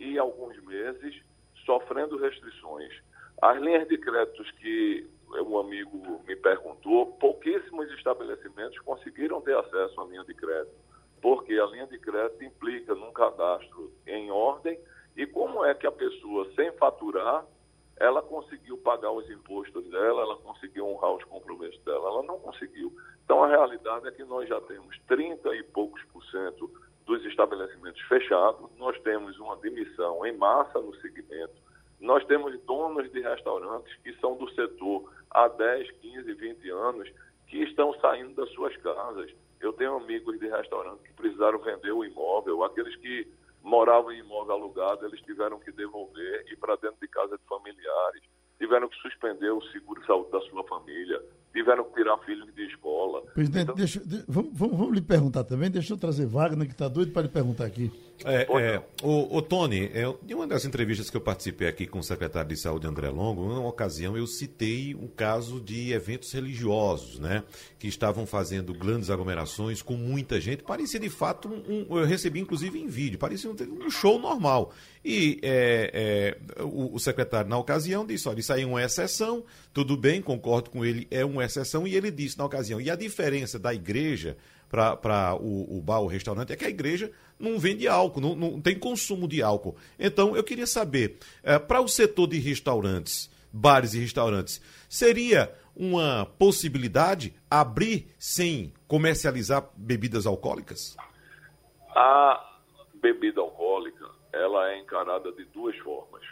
[0.00, 1.22] e alguns meses
[1.64, 2.92] sofrendo restrições.
[3.40, 5.08] As linhas de créditos que
[5.46, 10.74] um amigo me perguntou, pouquíssimos estabelecimentos conseguiram ter acesso à linha de crédito,
[11.22, 14.78] porque a linha de crédito implica num cadastro em ordem
[15.16, 17.46] e como é que a pessoa, sem faturar,
[17.98, 22.92] ela conseguiu pagar os impostos dela, ela conseguiu honrar os compromissos dela, ela não conseguiu.
[23.24, 26.70] Então a realidade é que nós já temos 30 e poucos por cento
[27.06, 31.54] dos estabelecimentos fechados, nós temos uma demissão em massa no segmento,
[32.00, 37.10] nós temos donos de restaurantes que são do setor há 10, 15, 20 anos
[37.46, 39.30] que estão saindo das suas casas.
[39.60, 43.28] Eu tenho amigos de restaurante que precisaram vender o imóvel, aqueles que
[43.62, 48.22] moravam em imóvel alugado, eles tiveram que devolver e para dentro de casa de familiares,
[48.58, 52.62] tiveram que suspender o seguro de saúde da sua família, tiveram que tirar filhos de
[52.66, 53.22] escola.
[53.34, 53.74] Presidente, então...
[53.74, 57.22] deixa, vamos, vamos, vamos, lhe perguntar também, deixa eu trazer Wagner, que está doido para
[57.22, 57.90] lhe perguntar aqui.
[58.24, 62.00] É, é, o, o, Tony, é, em uma das entrevistas que eu participei aqui com
[62.00, 66.30] o secretário de Saúde, André Longo, em uma ocasião eu citei um caso de eventos
[66.32, 67.42] religiosos, né?
[67.78, 70.62] Que estavam fazendo grandes aglomerações com muita gente.
[70.62, 74.72] Parecia de fato um, um eu recebi inclusive em vídeo, parecia um, um show normal.
[75.02, 79.42] E é, é, o, o, secretário, na ocasião, disse: olha, isso aí é uma exceção,
[79.72, 81.86] tudo bem, concordo com ele, é uma exceção.
[81.86, 84.36] E ele disse na ocasião: e a diferença da igreja
[84.70, 88.60] para o, o bar, o restaurante, é que a igreja não vende álcool, não, não
[88.60, 89.76] tem consumo de álcool.
[89.98, 96.26] Então, eu queria saber, é, para o setor de restaurantes, bares e restaurantes, seria uma
[96.38, 100.96] possibilidade abrir sem comercializar bebidas alcoólicas?
[101.96, 102.58] A
[102.94, 106.22] bebida alcoólica, ela é encarada de duas formas.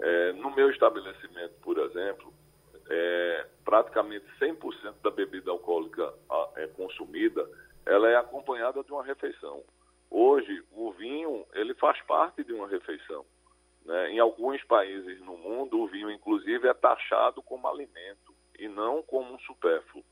[0.00, 2.32] É, no meu estabelecimento, por exemplo,
[2.90, 6.12] é, praticamente 100% da bebida alcoólica
[6.56, 7.46] é consumida,
[7.86, 9.62] ela é acompanhada de uma refeição.
[10.10, 13.24] Hoje, o vinho, ele faz parte de uma refeição.
[13.84, 14.12] Né?
[14.12, 19.34] Em alguns países no mundo, o vinho, inclusive, é taxado como alimento e não como
[19.34, 20.04] um supérfluo.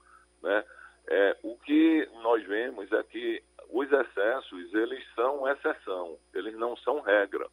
[0.42, 0.64] Né?
[1.08, 7.00] É, o que nós vemos é que os excessos, eles são exceção, eles não são
[7.00, 7.48] regra.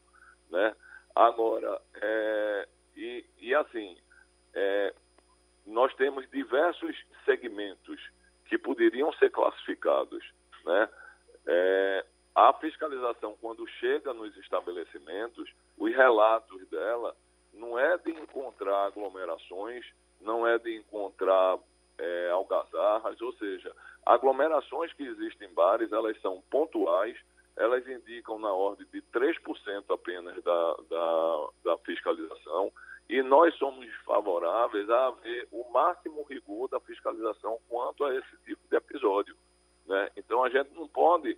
[0.49, 0.75] Né?
[1.15, 3.97] Agora, é, e, e, assim,
[4.53, 4.93] é,
[5.65, 7.99] nós temos diversos segmentos
[8.49, 10.23] que poderiam ser classificados.
[10.65, 10.89] Né?
[11.47, 17.15] É, a fiscalização, quando chega nos estabelecimentos, os relatos dela
[17.53, 19.85] não é de encontrar aglomerações,
[20.19, 21.57] não é de encontrar
[21.97, 23.73] é, algazarras, ou seja,
[24.05, 27.17] aglomerações que existem em bares, elas são pontuais,
[27.57, 32.71] elas indicam na ordem de 3% apenas da, da, da, fiscalização,
[33.10, 38.62] e nós somos favoráveis a haver o máximo rigor da fiscalização quanto a esse tipo
[38.69, 39.36] de episódio.
[39.88, 40.12] Né?
[40.15, 41.36] Então a gente não pode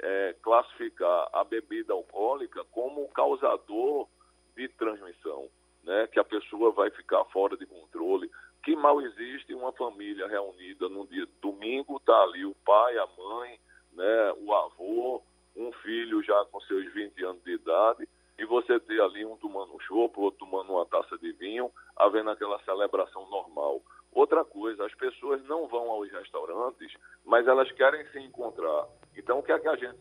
[0.00, 4.06] é, classificar a bebida alcoólica como causador
[4.54, 5.48] de transmissão,
[5.82, 6.06] né?
[6.08, 8.30] que a pessoa vai ficar fora de controle,
[8.62, 13.58] que mal existe uma família reunida num dia domingo, está ali o pai, a mãe,
[13.92, 15.22] né, o avô,
[15.56, 19.74] um filho já com seus 20 anos de idade, e você ter ali um tomando
[19.74, 23.80] um chopp, outro tomando uma taça de vinho, havendo aquela celebração normal.
[24.12, 26.92] Outra coisa, as pessoas não vão aos restaurantes,
[27.24, 28.86] mas elas querem se encontrar.
[29.16, 29.98] Então, o que é que a gente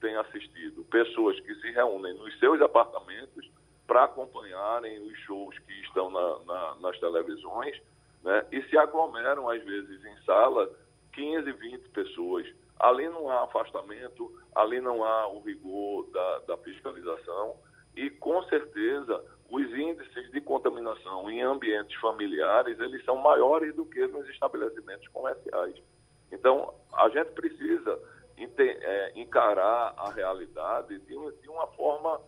[0.00, 0.84] tem assistido?
[0.84, 3.50] Pessoas que se reúnem nos seus apartamentos
[3.86, 7.80] para acompanharem os shows que estão na, na, nas televisões
[8.22, 8.46] né?
[8.52, 10.70] e se aglomeram, às vezes, em sala,
[11.12, 12.46] 15, 20 pessoas.
[12.78, 17.56] Ali não há afastamento, ali não há o rigor da, da fiscalização
[18.00, 24.06] e, com certeza, os índices de contaminação em ambientes familiares, eles são maiores do que
[24.06, 25.74] nos estabelecimentos comerciais.
[26.32, 28.00] Então, a gente precisa
[28.38, 32.18] é, encarar a realidade de, uma forma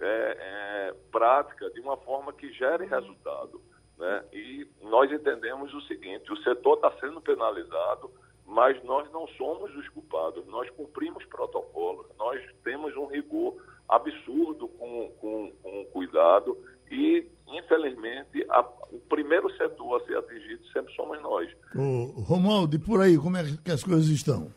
[0.00, 3.60] é, é, prática, de uma forma que gere resultado.
[3.96, 4.24] Né?
[4.32, 8.10] E nós entendemos o seguinte: o setor está sendo penalizado,
[8.44, 13.54] mas nós não somos os culpados, nós cumprimos protocolos, nós temos um rigor
[13.94, 16.56] absurdo com, com, com cuidado
[16.90, 21.48] e, infelizmente, a, o primeiro setor a ser atingido sempre somos nós.
[21.74, 24.50] O Romualdo, e por aí, como é que as coisas estão?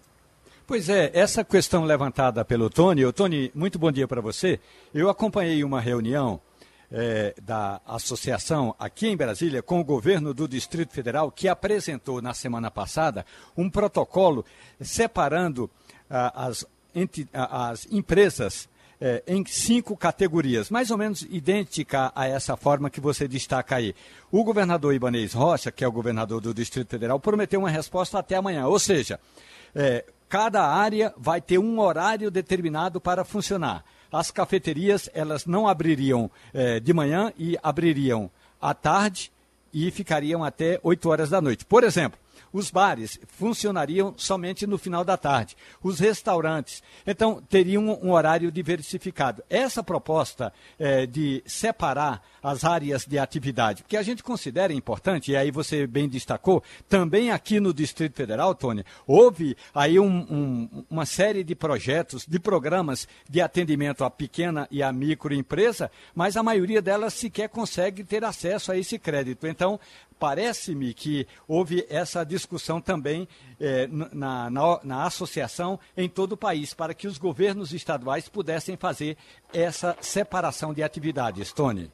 [0.68, 4.60] Pois é, essa questão levantada pelo Tony, o Tony, muito bom dia para você.
[4.94, 6.42] Eu acompanhei uma reunião
[6.92, 12.34] é, da associação aqui em Brasília com o governo do Distrito Federal, que apresentou na
[12.34, 14.46] semana passada um protocolo
[14.80, 15.70] separando
[16.10, 22.28] ah, as, entre, ah, as empresas é, em cinco categorias, mais ou menos idêntica a
[22.28, 23.96] essa forma que você destaca aí.
[24.32, 28.36] O governador Ibanez Rocha, que é o governador do Distrito Federal, prometeu uma resposta até
[28.36, 29.20] amanhã, ou seja,
[29.74, 33.84] é, cada área vai ter um horário determinado para funcionar.
[34.12, 38.30] As cafeterias, elas não abririam é, de manhã e abririam
[38.62, 39.32] à tarde
[39.74, 41.66] e ficariam até 8 horas da noite.
[41.66, 42.18] Por exemplo,
[42.56, 45.58] os bares funcionariam somente no final da tarde.
[45.84, 49.44] Os restaurantes, então, teriam um horário diversificado.
[49.50, 55.36] Essa proposta é, de separar as áreas de atividade, porque a gente considera importante, e
[55.36, 61.06] aí você bem destacou, também aqui no Distrito Federal, Tony, houve aí um, um, uma
[61.06, 66.82] série de projetos, de programas de atendimento à pequena e à microempresa, mas a maioria
[66.82, 69.46] delas sequer consegue ter acesso a esse crédito.
[69.46, 69.78] Então,
[70.20, 73.28] parece-me que houve essa discussão também
[73.60, 78.78] eh, na, na, na, associação em todo o país, para que os governos estaduais pudessem
[78.78, 79.18] fazer
[79.54, 81.54] essa separação de atividades.
[81.54, 81.92] Tony.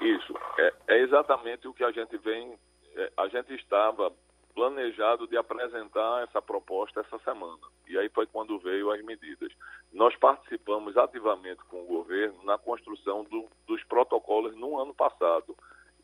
[0.00, 2.54] Isso, é, é exatamente o que a gente vem.
[2.96, 4.12] É, a gente estava
[4.56, 7.60] planejado de apresentar essa proposta essa semana.
[7.86, 9.52] E aí foi quando veio as medidas.
[9.92, 15.54] Nós participamos ativamente com o governo na construção do, dos protocolos no ano passado.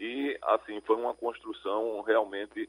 [0.03, 2.69] E, assim, foi uma construção realmente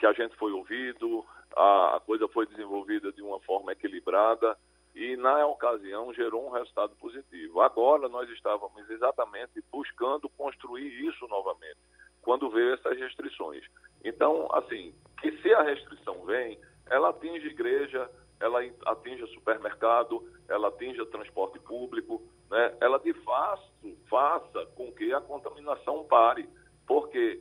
[0.00, 4.58] que a gente foi ouvido, a, a coisa foi desenvolvida de uma forma equilibrada
[4.92, 7.60] e, na ocasião, gerou um resultado positivo.
[7.60, 11.78] Agora, nós estávamos exatamente buscando construir isso novamente,
[12.20, 13.64] quando veio essas restrições.
[14.04, 16.58] Então, assim, que se a restrição vem,
[16.90, 18.10] ela atinge igreja,
[18.40, 22.20] ela atinge supermercado, ela atinge transporte público,
[22.50, 22.76] né?
[22.80, 23.70] ela de fato
[24.10, 26.48] faça com que a contaminação pare
[26.86, 27.40] porque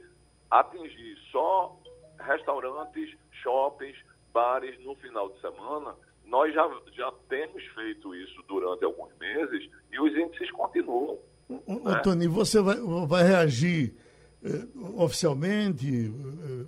[0.49, 1.77] atingir só
[2.19, 3.97] restaurantes, shoppings,
[4.33, 5.95] bares no final de semana
[6.31, 11.19] nós já, já temos feito isso durante alguns meses e os índices continuam.
[11.49, 11.99] O, né?
[12.01, 13.93] Tony, você vai, vai reagir
[14.41, 14.65] eh,
[14.95, 16.65] oficialmente, eh,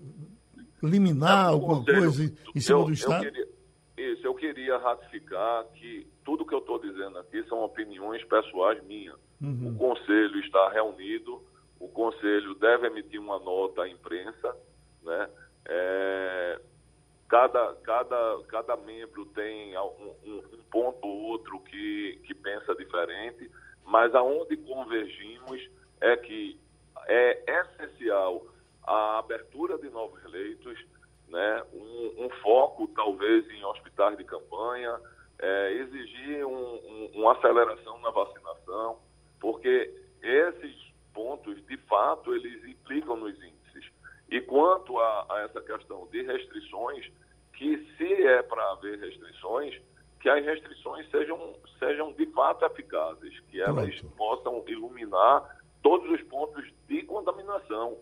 [0.84, 3.24] liminar é, alguma conselho, coisa em cima eu, do Estado?
[3.24, 3.48] Eu queria,
[3.98, 9.16] isso, eu queria ratificar que tudo que eu estou dizendo aqui são opiniões pessoais minhas.
[9.42, 9.70] Uhum.
[9.70, 11.42] O Conselho está reunido,
[11.84, 14.56] o Conselho deve emitir uma nota à imprensa,
[15.04, 15.30] né?
[15.66, 16.62] É,
[17.28, 23.52] cada, cada, cada membro tem um, um, um ponto ou outro que, que pensa diferente,
[23.86, 25.70] mas aonde convergimos
[26.00, 26.58] é que
[27.06, 28.46] é essencial
[28.84, 30.80] a abertura de novos leitos,
[31.28, 35.00] né, um, um foco talvez em hospitais de campanha,
[35.40, 39.00] é, exigir um, uma aceleração na vacinação,
[39.42, 40.83] porque esses
[41.14, 43.92] pontos, de fato, eles implicam nos índices.
[44.30, 47.10] E quanto a, a essa questão de restrições,
[47.54, 49.80] que se é para haver restrições,
[50.20, 54.16] que as restrições sejam, sejam de fato eficazes, que elas Pronto.
[54.16, 57.98] possam iluminar todos os pontos de contaminação.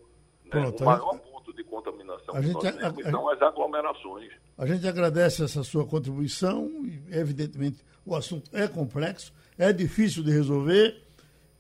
[0.46, 0.52] Né?
[0.52, 4.32] Pronto, o maior gente, ponto de contaminação a gente, a, a, são as aglomerações.
[4.58, 6.70] A gente agradece essa sua contribuição
[7.12, 11.02] evidentemente, o assunto é complexo, é difícil de resolver.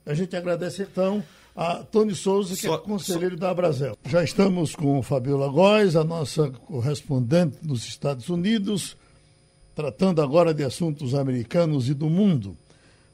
[0.05, 1.23] A gente agradece, então,
[1.61, 3.41] a Tony Souza, que é só, é conselheiro só...
[3.41, 3.95] da Abrazel.
[4.07, 8.97] Já estamos com Fabiola Góes, a nossa correspondente nos Estados Unidos,
[9.75, 12.57] tratando agora de assuntos americanos e do mundo.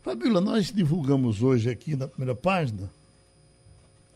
[0.02, 2.90] Fabiola, nós divulgamos hoje aqui na primeira página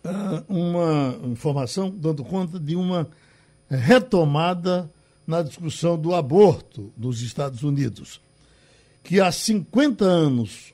[0.01, 3.09] ah, uma informação dando conta de uma
[3.69, 4.89] retomada
[5.27, 8.21] na discussão do aborto nos Estados Unidos,
[9.03, 10.73] que há 50 anos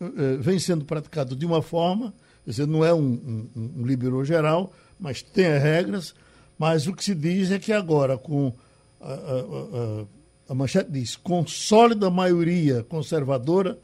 [0.00, 2.12] eh, vem sendo praticado de uma forma
[2.46, 6.14] Quer dizer, não é um, um, um geral, mas tem as regras.
[6.56, 8.52] Mas o que se diz é que agora, com
[9.00, 10.04] a, a, a,
[10.50, 13.76] a manchete diz, com sólida maioria conservadora,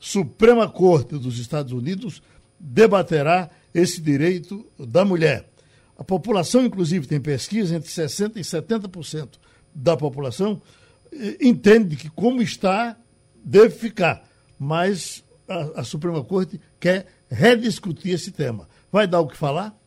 [0.00, 2.20] Suprema Corte dos Estados Unidos
[2.58, 5.48] debaterá esse direito da mulher.
[5.96, 9.28] A população, inclusive, tem pesquisa entre 60% e 70%
[9.72, 10.60] da população
[11.12, 12.96] eh, entende que como está,
[13.44, 14.28] deve ficar.
[14.58, 18.68] Mas a, a Suprema Corte quer rediscutir esse tema.
[18.90, 19.78] Vai dar o que falar?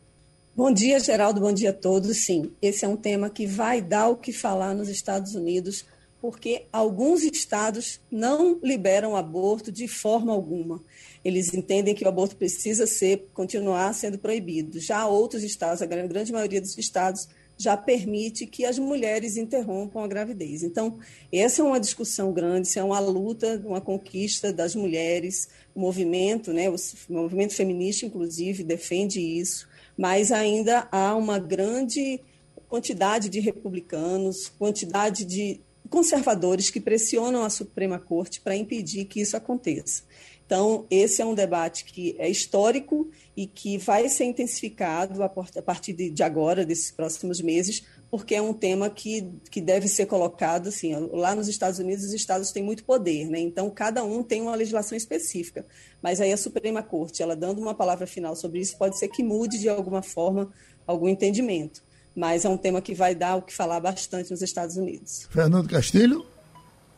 [0.56, 1.42] Bom dia, Geraldo.
[1.42, 2.26] Bom dia a todos.
[2.26, 5.84] Sim, esse é um tema que vai dar o que falar nos Estados Unidos,
[6.22, 10.82] porque alguns estados não liberam aborto de forma alguma.
[11.26, 14.80] Eles entendem que o aborto precisa ser continuar sendo proibido.
[14.80, 17.28] Já outros estados, a grande maioria dos estados,
[17.58, 20.64] já permite que as mulheres interrompam a gravidez.
[20.64, 20.98] Então,
[21.32, 26.52] essa é uma discussão grande, isso é uma luta, uma conquista das mulheres, o movimento,
[26.52, 26.76] né, o
[27.10, 32.20] movimento feminista, inclusive, defende isso, mas ainda há uma grande
[32.68, 39.38] quantidade de republicanos, quantidade de conservadores que pressionam a Suprema Corte para impedir que isso
[39.38, 40.02] aconteça.
[40.46, 45.94] Então, esse é um debate que é histórico e que vai ser intensificado a partir
[45.94, 50.94] de agora, desses próximos meses, porque é um tema que, que deve ser colocado, assim,
[51.12, 53.40] lá nos Estados Unidos os estados têm muito poder, né?
[53.40, 55.66] Então, cada um tem uma legislação específica,
[56.00, 59.24] mas aí a Suprema Corte, ela dando uma palavra final sobre isso, pode ser que
[59.24, 60.52] mude de alguma forma
[60.86, 61.82] algum entendimento,
[62.16, 65.28] mas é um tema que vai dar o que falar bastante nos Estados Unidos.
[65.32, 66.24] Fernando Castilho?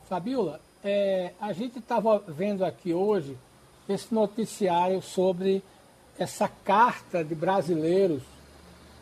[0.09, 3.36] Fabiola, é, a gente estava vendo aqui hoje
[3.89, 5.63] esse noticiário sobre
[6.17, 8.21] essa carta de brasileiros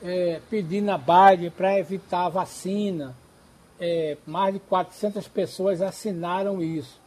[0.02, 3.14] é, pedindo a Biden para evitar a vacina.
[3.80, 7.02] É, mais de 400 pessoas assinaram isso.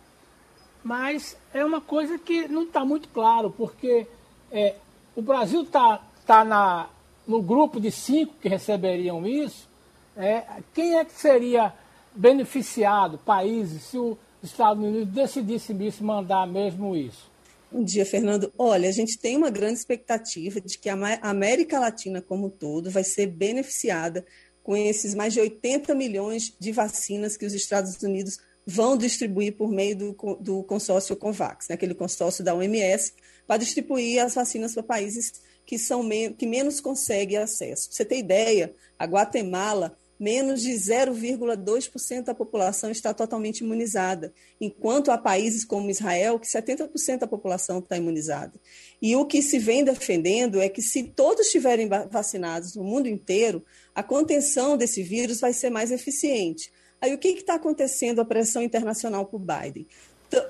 [0.85, 4.07] Mas é uma coisa que não está muito claro, porque
[4.53, 4.75] é,
[5.15, 6.91] o Brasil está tá, tá
[7.27, 9.67] no grupo de cinco que receberiam isso.
[10.15, 11.73] É, quem é que seria
[12.15, 13.99] beneficiado, países, se
[14.43, 17.31] os Estados Unidos decidissem isso, mandar mesmo isso?
[17.71, 18.53] Bom dia, Fernando.
[18.57, 22.91] Olha, a gente tem uma grande expectativa de que a América Latina como um todo
[22.91, 24.25] vai ser beneficiada
[24.63, 29.71] com esses mais de 80 milhões de vacinas que os Estados Unidos vão distribuir por
[29.71, 33.13] meio do, do consórcio COVAX, né, aquele consórcio da OMS,
[33.47, 35.33] para distribuir as vacinas para países
[35.65, 36.03] que, são
[36.37, 37.89] que menos conseguem acesso.
[37.89, 45.11] Pra você ter ideia, a Guatemala menos de 0,2% da população está totalmente imunizada, enquanto
[45.11, 48.55] há países como Israel que 70% da população está imunizada.
[49.01, 53.63] E o que se vem defendendo é que se todos estiverem vacinados no mundo inteiro,
[53.95, 56.73] a contenção desse vírus vai ser mais eficiente.
[57.01, 59.87] Aí o que está acontecendo a pressão internacional por Biden?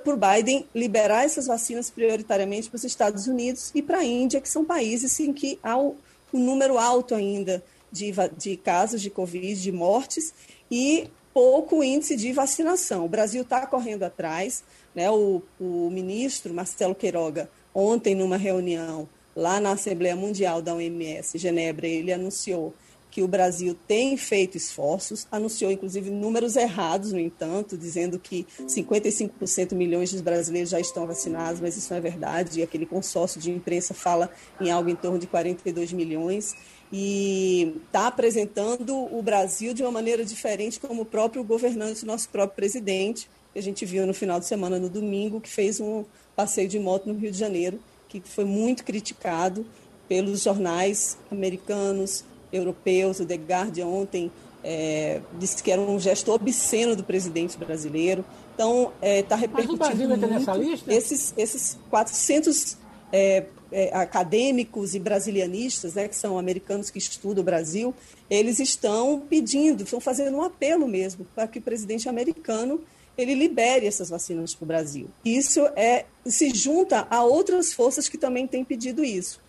[0.05, 4.49] Por Biden liberar essas vacinas prioritariamente para os Estados Unidos e para a Índia, que
[4.49, 5.95] são países em que há um
[6.33, 7.63] número alto ainda
[7.97, 10.35] de, de casos de Covid, de mortes,
[10.71, 13.05] e pouco índice de vacinação.
[13.05, 14.65] O Brasil está correndo atrás.
[14.95, 15.11] Né?
[15.11, 21.87] O, o ministro Marcelo Queiroga, ontem, numa reunião lá na Assembleia Mundial da OMS, Genebra,
[21.87, 22.73] ele anunciou
[23.11, 29.75] que o Brasil tem feito esforços, anunciou inclusive números errados, no entanto, dizendo que 55%
[29.75, 32.61] milhões de brasileiros já estão vacinados, mas isso não é verdade.
[32.61, 34.31] E aquele consórcio de imprensa fala
[34.61, 36.55] em algo em torno de 42 milhões
[36.93, 42.57] e está apresentando o Brasil de uma maneira diferente, como o próprio governante, nosso próprio
[42.57, 46.69] presidente, que a gente viu no final de semana, no domingo, que fez um passeio
[46.69, 49.67] de moto no Rio de Janeiro, que foi muito criticado
[50.09, 53.21] pelos jornais americanos, europeus.
[53.21, 54.31] O The Guardian ontem
[54.63, 58.25] é, disse que era um gesto obsceno do presidente brasileiro.
[58.55, 60.27] Então, está é, tá repercutindo Mas o Brasil muito.
[60.27, 60.93] nessa lista?
[60.93, 62.77] Esses, esses 400
[63.13, 67.95] é, é, acadêmicos e brasilianistas, né, que são americanos que estudam o Brasil,
[68.29, 72.81] eles estão pedindo, estão fazendo um apelo mesmo para que o presidente americano
[73.17, 75.09] ele libere essas vacinas para o Brasil.
[75.25, 79.41] Isso é se junta a outras forças que também têm pedido isso.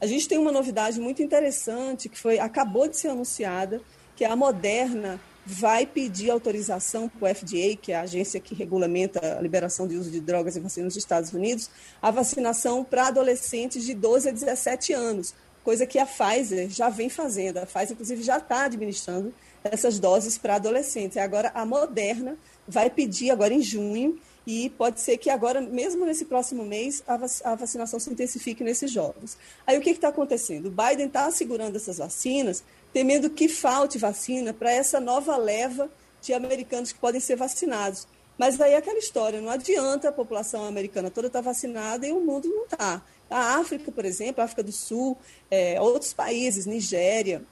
[0.00, 3.80] A gente tem uma novidade muito interessante que foi acabou de ser anunciada,
[4.14, 9.38] que a Moderna vai pedir autorização para o FDA, que é a agência que regulamenta
[9.38, 11.70] a liberação de uso de drogas e vacinas nos Estados Unidos,
[12.02, 17.08] a vacinação para adolescentes de 12 a 17 anos, coisa que a Pfizer já vem
[17.08, 17.58] fazendo.
[17.58, 19.32] A Pfizer, inclusive, já está administrando
[19.62, 21.16] essas doses para adolescentes.
[21.16, 22.36] Agora, a Moderna
[22.66, 27.54] vai pedir, agora em junho, e pode ser que agora, mesmo nesse próximo mês, a,
[27.56, 29.36] vacinação se intensifique nesses jovens.
[29.66, 30.66] Aí o que está acontecendo?
[30.66, 35.90] O Biden está segurando essas vacinas, temendo que falte vacina para essa nova leva
[36.22, 38.06] de americanos que podem ser vacinados.
[38.38, 42.12] Mas aí é aquela história, não adianta a população americana toda estar tá vacinada e
[42.12, 43.02] o mundo não está.
[43.28, 45.18] A África, por exemplo, África do Sul,
[45.50, 47.42] é, outros países, Nigéria,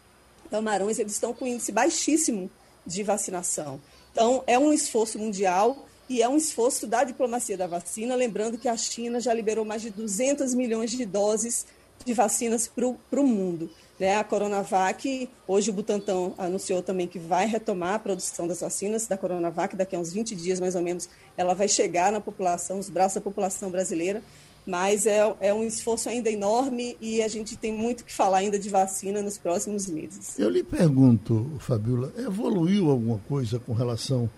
[0.48, 2.48] Camarões, eles estão com índice baixíssimo
[2.86, 3.80] de vacinação.
[4.12, 8.68] Então, é um esforço mundial e é um esforço da diplomacia da vacina, lembrando que
[8.68, 11.66] a China já liberou mais de 200 milhões de doses
[12.04, 13.70] de vacinas para o mundo.
[13.98, 14.16] Né?
[14.16, 19.16] A Coronavac, hoje o Butantan anunciou também que vai retomar a produção das vacinas da
[19.16, 22.90] Coronavac, daqui a uns 20 dias mais ou menos, ela vai chegar na população, os
[22.90, 24.22] braços da população brasileira,
[24.66, 28.58] mas é, é um esforço ainda enorme e a gente tem muito que falar ainda
[28.58, 30.38] de vacina nos próximos meses.
[30.38, 34.28] Eu lhe pergunto, Fabiola, evoluiu alguma coisa com relação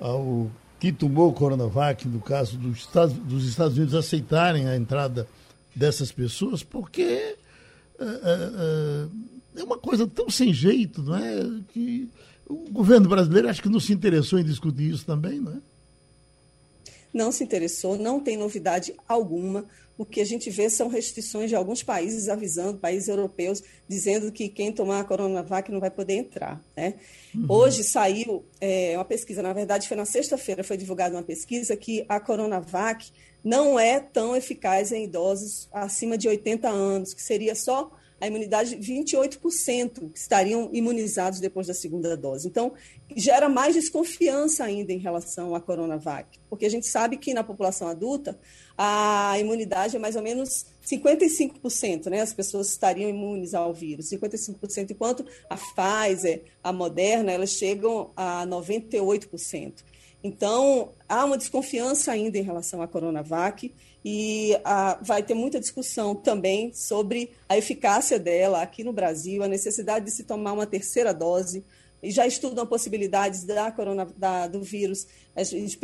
[0.00, 5.26] ao que tomou o Coronavac, no caso dos Estados, dos Estados Unidos aceitarem a entrada
[5.74, 7.36] dessas pessoas, porque é,
[8.00, 11.62] é, é, é, uma coisa tão sem jeito, não é?
[11.72, 12.08] Que
[12.48, 15.56] o governo brasileiro acho que não se interessou em discutir isso também, não é?
[17.12, 19.64] Não se interessou, não tem novidade alguma.
[19.98, 24.48] O que a gente vê são restrições de alguns países avisando, países europeus, dizendo que
[24.48, 26.64] quem tomar a Coronavac não vai poder entrar.
[26.76, 26.94] Né?
[27.34, 27.46] Uhum.
[27.48, 32.06] Hoje saiu é, uma pesquisa, na verdade foi na sexta-feira, foi divulgada uma pesquisa que
[32.08, 33.10] a Coronavac
[33.42, 37.90] não é tão eficaz em idosos acima de 80 anos, que seria só
[38.20, 42.48] a imunidade, 28% estariam imunizados depois da segunda dose.
[42.48, 42.72] Então,
[43.16, 47.88] gera mais desconfiança ainda em relação à Coronavac, porque a gente sabe que na população
[47.88, 48.38] adulta
[48.76, 52.20] a imunidade é mais ou menos 55%, né?
[52.20, 58.46] As pessoas estariam imunes ao vírus, 55%, enquanto a Pfizer, a Moderna, elas chegam a
[58.46, 59.84] 98%.
[60.22, 63.72] Então, há uma desconfiança ainda em relação à Coronavac
[64.10, 69.48] e ah, vai ter muita discussão também sobre a eficácia dela aqui no Brasil, a
[69.48, 71.62] necessidade de se tomar uma terceira dose.
[72.02, 75.06] E já estudam possibilidades da corona, da, do vírus.
[75.36, 75.76] A gente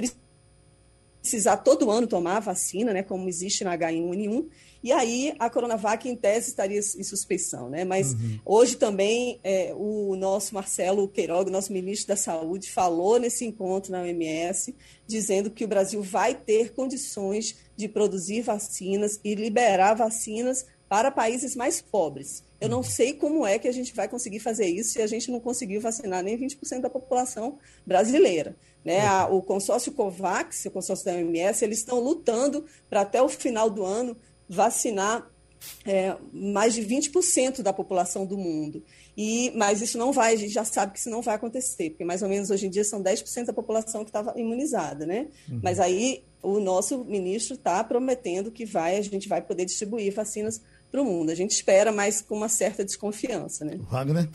[1.25, 4.47] precisar todo ano tomar a vacina, né, como existe na H1N1,
[4.83, 7.71] e aí a Coronavac, em tese, estaria em suspeição.
[7.71, 7.83] Né?
[7.83, 8.39] Mas uhum.
[8.45, 14.03] hoje também é, o nosso Marcelo Queiroga, nosso ministro da Saúde, falou nesse encontro na
[14.03, 14.75] OMS,
[15.07, 21.57] dizendo que o Brasil vai ter condições de produzir vacinas e liberar vacinas para países
[21.57, 22.45] mais pobres.
[22.61, 25.31] Eu não sei como é que a gente vai conseguir fazer isso se a gente
[25.31, 28.55] não conseguiu vacinar nem 20% da população brasileira.
[28.85, 29.01] Né?
[29.07, 33.71] A, o consórcio COVAX, o consórcio da OMS, eles estão lutando para até o final
[33.71, 34.17] do ano
[34.49, 35.31] vacinar
[35.87, 38.83] é, mais de 20% da população do mundo.
[39.17, 42.05] E, mas isso não vai, a gente já sabe que isso não vai acontecer, porque
[42.05, 45.29] mais ou menos hoje em dia são 10% da população que estava imunizada, né?
[45.49, 45.61] Uhum.
[45.63, 50.61] Mas aí o nosso ministro está prometendo que vai, a gente vai poder distribuir vacinas
[50.91, 51.31] para o mundo.
[51.31, 53.79] A gente espera, mas com uma certa desconfiança, né?
[53.91, 54.29] Wagner?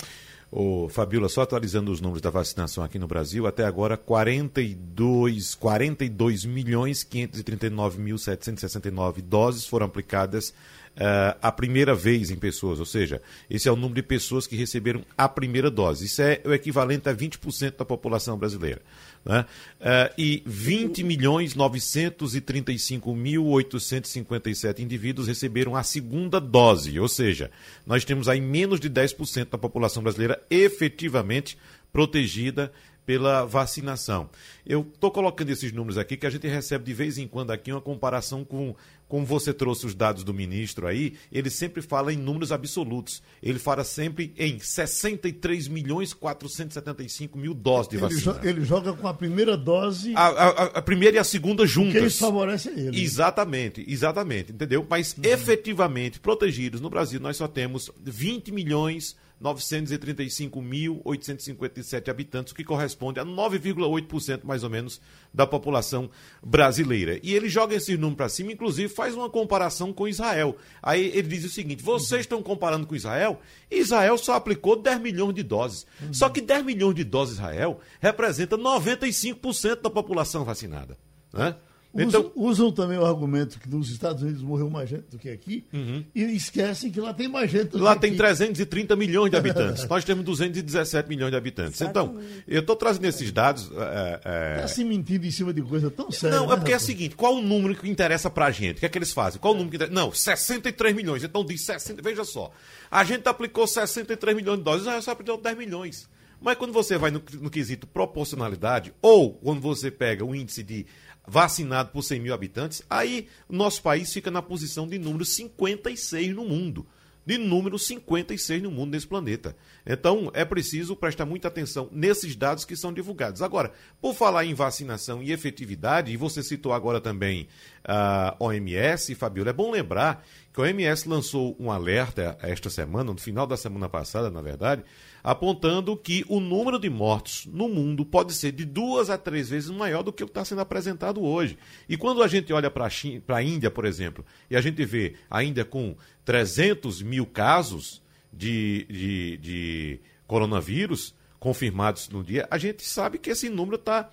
[0.52, 6.44] Ô, Fabiola, só atualizando os números da vacinação aqui no Brasil, até agora 42, 42
[6.44, 10.52] milhões 539 mil 769 doses foram aplicadas
[10.96, 14.56] uh, a primeira vez em pessoas, ou seja, esse é o número de pessoas que
[14.56, 16.06] receberam a primeira dose.
[16.06, 18.82] Isso é o equivalente a 20% da população brasileira.
[19.24, 19.46] Né?
[19.80, 27.52] Uh, e 20 milhões 935 mil 857 indivíduos receberam a segunda dose, ou seja,
[27.86, 31.58] nós temos aí menos de 10% da população brasileira efetivamente
[31.92, 32.72] protegida
[33.10, 34.30] pela vacinação.
[34.64, 37.72] Eu estou colocando esses números aqui que a gente recebe de vez em quando aqui
[37.72, 38.76] uma comparação com
[39.10, 43.24] como você trouxe os dados do ministro aí, ele sempre fala em números absolutos.
[43.42, 48.34] Ele fala sempre em 63 milhões 475 mil doses de ele vacina.
[48.34, 50.14] Jo ele joga com a primeira dose.
[50.16, 51.94] A, a, a primeira e a segunda juntas.
[51.94, 53.02] Porque isso favorece ele.
[53.02, 54.86] Exatamente, exatamente, entendeu?
[54.88, 55.24] Mas uhum.
[55.24, 63.26] efetivamente protegidos no Brasil nós só temos 20 milhões 935.857 habitantes, o que corresponde a
[63.26, 65.02] 9,8% mais ou menos
[65.34, 66.10] da população
[66.44, 67.20] brasileira.
[67.24, 70.58] E ele joga esse número para cima, inclusive faz uma comparação com Israel.
[70.84, 73.40] Aí ele diz o seguinte: vocês estão comparando com Israel?
[73.72, 75.86] Israel só aplicou 10 milhões de doses.
[76.02, 76.14] Uhum.
[76.14, 80.98] Só que 10 milhões de doses Israel representa 95% da população vacinada.
[81.32, 81.56] Né?
[81.94, 85.28] Então, usam, usam, também o argumento que nos Estados Unidos morreu mais gente do que
[85.28, 86.06] aqui uhum.
[86.14, 88.18] e esquecem que lá tem mais gente do lá que tem aqui.
[88.18, 89.86] 330 milhões de habitantes.
[89.90, 91.82] Nós temos 217 milhões de habitantes.
[91.82, 92.34] Então, Exatamente.
[92.42, 93.64] Então, eu estou trazendo esses dados.
[93.64, 94.68] Está é, é...
[94.68, 96.38] se mentindo em cima de coisa tão séria.
[96.38, 98.78] Não, é né, porque é o seguinte: qual o número que interessa para a gente?
[98.78, 99.42] O que é que eles fazem?
[99.42, 99.94] Qual o número que interessa?
[99.94, 101.24] Não, 63 milhões.
[101.24, 102.04] Então diz 60.
[102.04, 102.52] Veja só.
[102.92, 106.08] A gente aplicou 63 milhões de doses, Israel só aplicou 10 milhões.
[106.42, 110.86] Mas quando você vai no, no quesito proporcionalidade, ou quando você pega o índice de
[111.28, 116.36] vacinado por 100 mil habitantes, aí o nosso país fica na posição de número 56
[116.36, 116.86] no mundo.
[117.26, 119.56] De número 56 no mundo nesse planeta.
[119.86, 123.44] Então, é preciso prestar muita atenção nesses dados que são divulgados.
[123.44, 123.72] Agora,
[124.02, 127.48] por falar em vacinação e efetividade, e você citou agora também
[127.84, 133.20] a OMS, Fabiola, é bom lembrar que a OMS lançou um alerta esta semana, no
[133.20, 134.84] final da semana passada, na verdade,
[135.24, 139.70] apontando que o número de mortos no mundo pode ser de duas a três vezes
[139.70, 141.58] maior do que o que está sendo apresentado hoje.
[141.88, 145.44] E quando a gente olha para a Índia, por exemplo, e a gente vê a
[145.44, 145.96] Índia com
[146.26, 148.02] 300 mil casos
[148.32, 154.10] de, de, de coronavírus confirmados no dia, a gente sabe que esse número está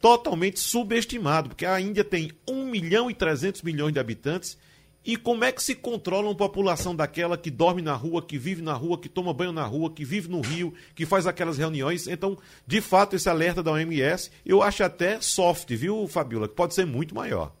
[0.00, 4.56] totalmente subestimado, porque a Índia tem 1 milhão e 300 milhões de habitantes
[5.04, 8.60] e como é que se controla uma população daquela que dorme na rua, que vive
[8.60, 12.06] na rua, que toma banho na rua, que vive no rio, que faz aquelas reuniões?
[12.06, 12.36] Então,
[12.66, 16.84] de fato, esse alerta da OMS, eu acho até soft, viu, Fabiola, que pode ser
[16.84, 17.54] muito maior.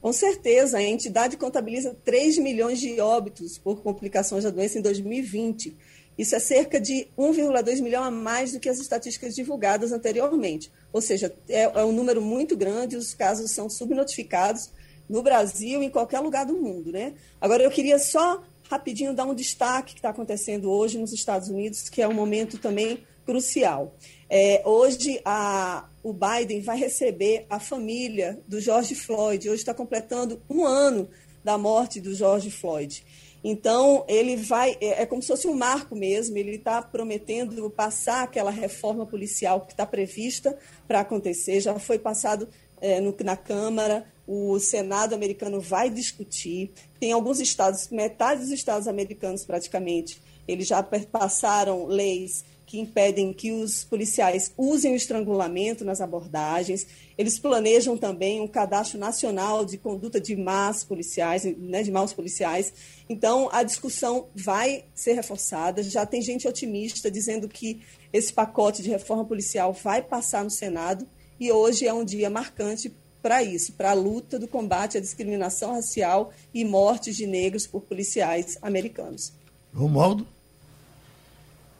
[0.00, 5.76] Com certeza, a entidade contabiliza 3 milhões de óbitos por complicações da doença em 2020.
[6.18, 10.70] Isso é cerca de 1,2 milhão a mais do que as estatísticas divulgadas anteriormente.
[10.92, 14.70] Ou seja, é, é um número muito grande, os casos são subnotificados
[15.10, 16.92] no Brasil em qualquer lugar do mundo.
[16.92, 17.14] Né?
[17.40, 18.40] Agora, eu queria só
[18.70, 22.56] rapidinho dar um destaque que está acontecendo hoje nos Estados Unidos, que é um momento
[22.56, 23.92] também crucial.
[24.28, 29.50] É, hoje, a, o Biden vai receber a família do George Floyd.
[29.50, 31.08] Hoje está completando um ano
[31.42, 33.04] da morte do George Floyd.
[33.42, 38.22] Então, ele vai, é, é como se fosse um marco mesmo, ele está prometendo passar
[38.22, 40.56] aquela reforma policial que está prevista
[40.86, 42.48] para acontecer, já foi passado
[42.80, 46.70] é, no, na Câmara, o Senado americano vai discutir.
[47.00, 53.50] Tem alguns estados, metade dos estados americanos praticamente, eles já passaram leis que impedem que
[53.50, 56.86] os policiais usem o estrangulamento nas abordagens.
[57.18, 62.72] Eles planejam também um cadastro nacional de conduta de más policiais, né, de maus policiais.
[63.08, 65.82] Então, a discussão vai ser reforçada.
[65.82, 71.04] Já tem gente otimista dizendo que esse pacote de reforma policial vai passar no Senado.
[71.40, 75.74] E hoje é um dia marcante para isso, para a luta do combate à discriminação
[75.74, 79.32] racial e mortes de negros por policiais americanos.
[79.74, 80.26] Romualdo?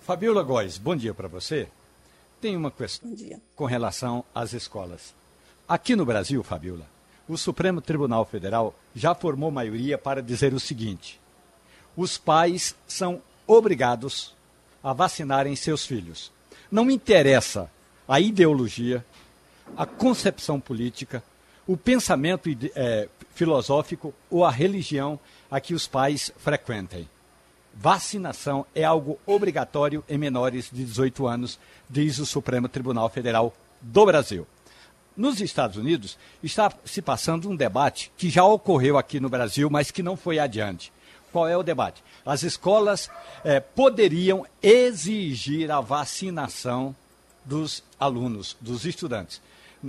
[0.03, 1.69] Fabiola Góes, bom dia para você.
[2.41, 3.11] Tem uma questão
[3.55, 5.15] com relação às escolas.
[5.69, 6.87] Aqui no Brasil, Fabiola,
[7.29, 11.21] o Supremo Tribunal Federal já formou maioria para dizer o seguinte:
[11.97, 14.35] os pais são obrigados
[14.83, 16.33] a vacinarem seus filhos.
[16.71, 17.71] Não interessa
[18.09, 19.05] a ideologia,
[19.77, 21.23] a concepção política,
[21.71, 27.09] o pensamento é, filosófico ou a religião a que os pais frequentem.
[27.73, 34.05] Vacinação é algo obrigatório em menores de 18 anos, diz o Supremo Tribunal Federal do
[34.05, 34.49] Brasil.
[35.17, 39.93] Nos Estados Unidos, está se passando um debate que já ocorreu aqui no Brasil, mas
[39.93, 40.93] que não foi adiante.
[41.31, 42.03] Qual é o debate?
[42.27, 43.09] As escolas
[43.45, 46.97] é, poderiam exigir a vacinação
[47.45, 49.41] dos alunos, dos estudantes.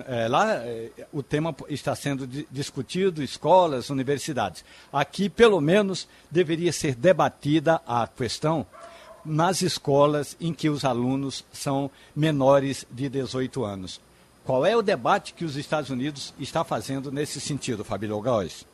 [0.07, 4.63] É, lá é, o tema está sendo discutido, escolas, universidades.
[4.91, 8.65] Aqui, pelo menos, deveria ser debatida a questão
[9.25, 14.01] nas escolas em que os alunos são menores de 18 anos.
[14.43, 18.65] Qual é o debate que os Estados Unidos está fazendo nesse sentido, Fabílio Gauss?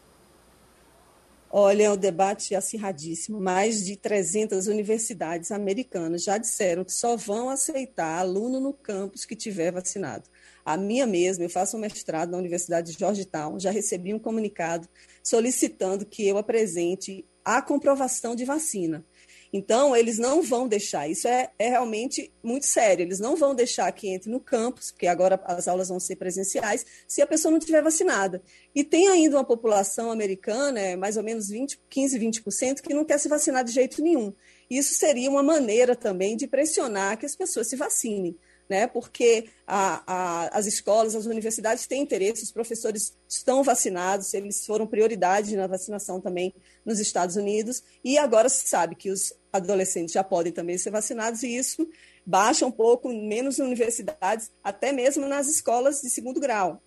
[1.50, 3.40] Olha, é um debate acirradíssimo.
[3.40, 9.36] Mais de 300 universidades americanas já disseram que só vão aceitar aluno no campus que
[9.36, 10.24] tiver vacinado.
[10.68, 14.86] A minha mesma, eu faço um mestrado na Universidade de Georgetown, já recebi um comunicado
[15.24, 19.06] solicitando que eu apresente a comprovação de vacina.
[19.54, 23.90] Então, eles não vão deixar, isso é, é, realmente muito sério, eles não vão deixar
[23.94, 27.60] que entre no campus, porque agora as aulas vão ser presenciais, se a pessoa não
[27.60, 28.44] tiver vacinada.
[28.76, 33.06] E tem ainda uma população americana, é mais ou menos 20, 15, 20%, que não
[33.06, 34.34] quer se vacinar de jeito nenhum.
[34.70, 38.36] Isso seria uma maneira também de pressionar que as pessoas se vacinem
[38.70, 38.88] né?
[38.88, 44.86] porque a, a, as escolas, as universidades têm interesse, os professores estão vacinados, eles foram
[44.86, 46.54] prioridade na vacinação também
[46.86, 51.44] nos Estados Unidos, e agora se sabe que os adolescentes já podem também ser vacinados,
[51.44, 51.88] e isso
[52.26, 56.82] baixa um pouco, menos universidades, até mesmo nas escolas de segundo grau,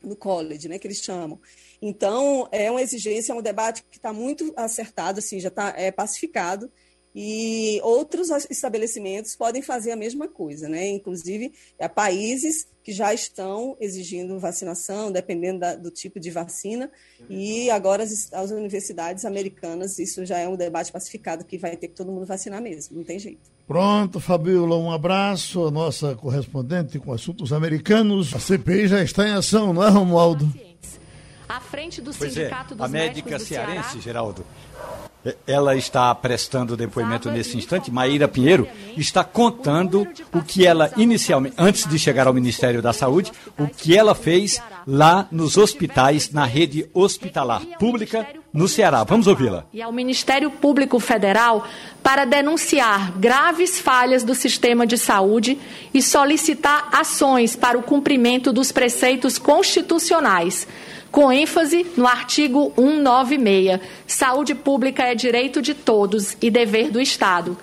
[0.00, 1.40] no college, né, que eles chamam.
[1.82, 5.90] Então, é uma exigência, é um debate que está muito acertado, assim, já está é,
[5.90, 6.70] pacificado,
[7.14, 10.88] e outros estabelecimentos podem fazer a mesma coisa, né?
[10.88, 16.90] Inclusive, há países que já estão exigindo vacinação, dependendo da, do tipo de vacina,
[17.30, 21.88] e agora as, as, universidades americanas, isso já é um debate pacificado que vai ter
[21.88, 23.40] que todo mundo vacinar mesmo, não tem jeito.
[23.66, 28.34] Pronto, Fabiola, um abraço, a nossa correspondente com assuntos americanos.
[28.34, 30.52] A CPI já está em ação, não é, Romualdo?
[31.48, 34.02] À frente do pois é, Sindicato é, dos a médica cearense, Ceará...
[34.02, 34.44] Geraldo,
[35.46, 41.88] ela está prestando depoimento nesse instante, Maíra Pinheiro, está contando o que ela inicialmente, antes
[41.88, 46.88] de chegar ao Ministério da Saúde, o que ela fez lá nos hospitais, na rede
[46.92, 49.02] hospitalar pública no Ceará.
[49.02, 49.64] Vamos ouvi-la.
[49.72, 51.66] E ao Ministério Público Federal
[52.02, 55.58] para denunciar graves falhas do sistema de saúde
[55.92, 60.68] e solicitar ações para o cumprimento dos preceitos constitucionais
[61.14, 63.80] com ênfase no artigo 196.
[64.04, 67.56] Saúde pública é direito de todos e dever do Estado.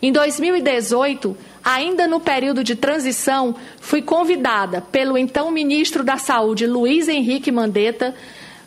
[0.00, 7.08] Em 2018, ainda no período de transição, fui convidada pelo então ministro da Saúde, Luiz
[7.08, 8.14] Henrique Mandetta,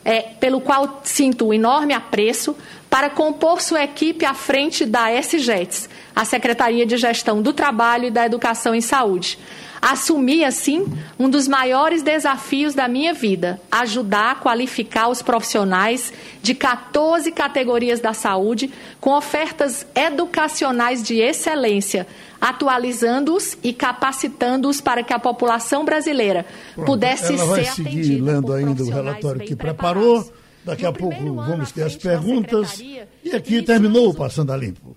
[0.04, 2.54] é, pelo qual sinto um enorme apreço,
[2.90, 8.10] para compor sua equipe à frente da SGETS, a Secretaria de Gestão do Trabalho e
[8.10, 9.38] da Educação em Saúde
[9.80, 10.86] Assumi, assim,
[11.18, 16.12] um dos maiores desafios da minha vida: ajudar a qualificar os profissionais
[16.42, 18.70] de 14 categorias da saúde
[19.00, 22.06] com ofertas educacionais de excelência,
[22.40, 28.52] atualizando-os e capacitando-os para que a população brasileira Pronto, pudesse ela vai ser seguir lendo
[28.52, 30.30] ainda o relatório que preparou.
[30.64, 32.80] Daqui a pouco vamos ter as perguntas.
[33.24, 34.96] E aqui terminou o Passando a Limpo.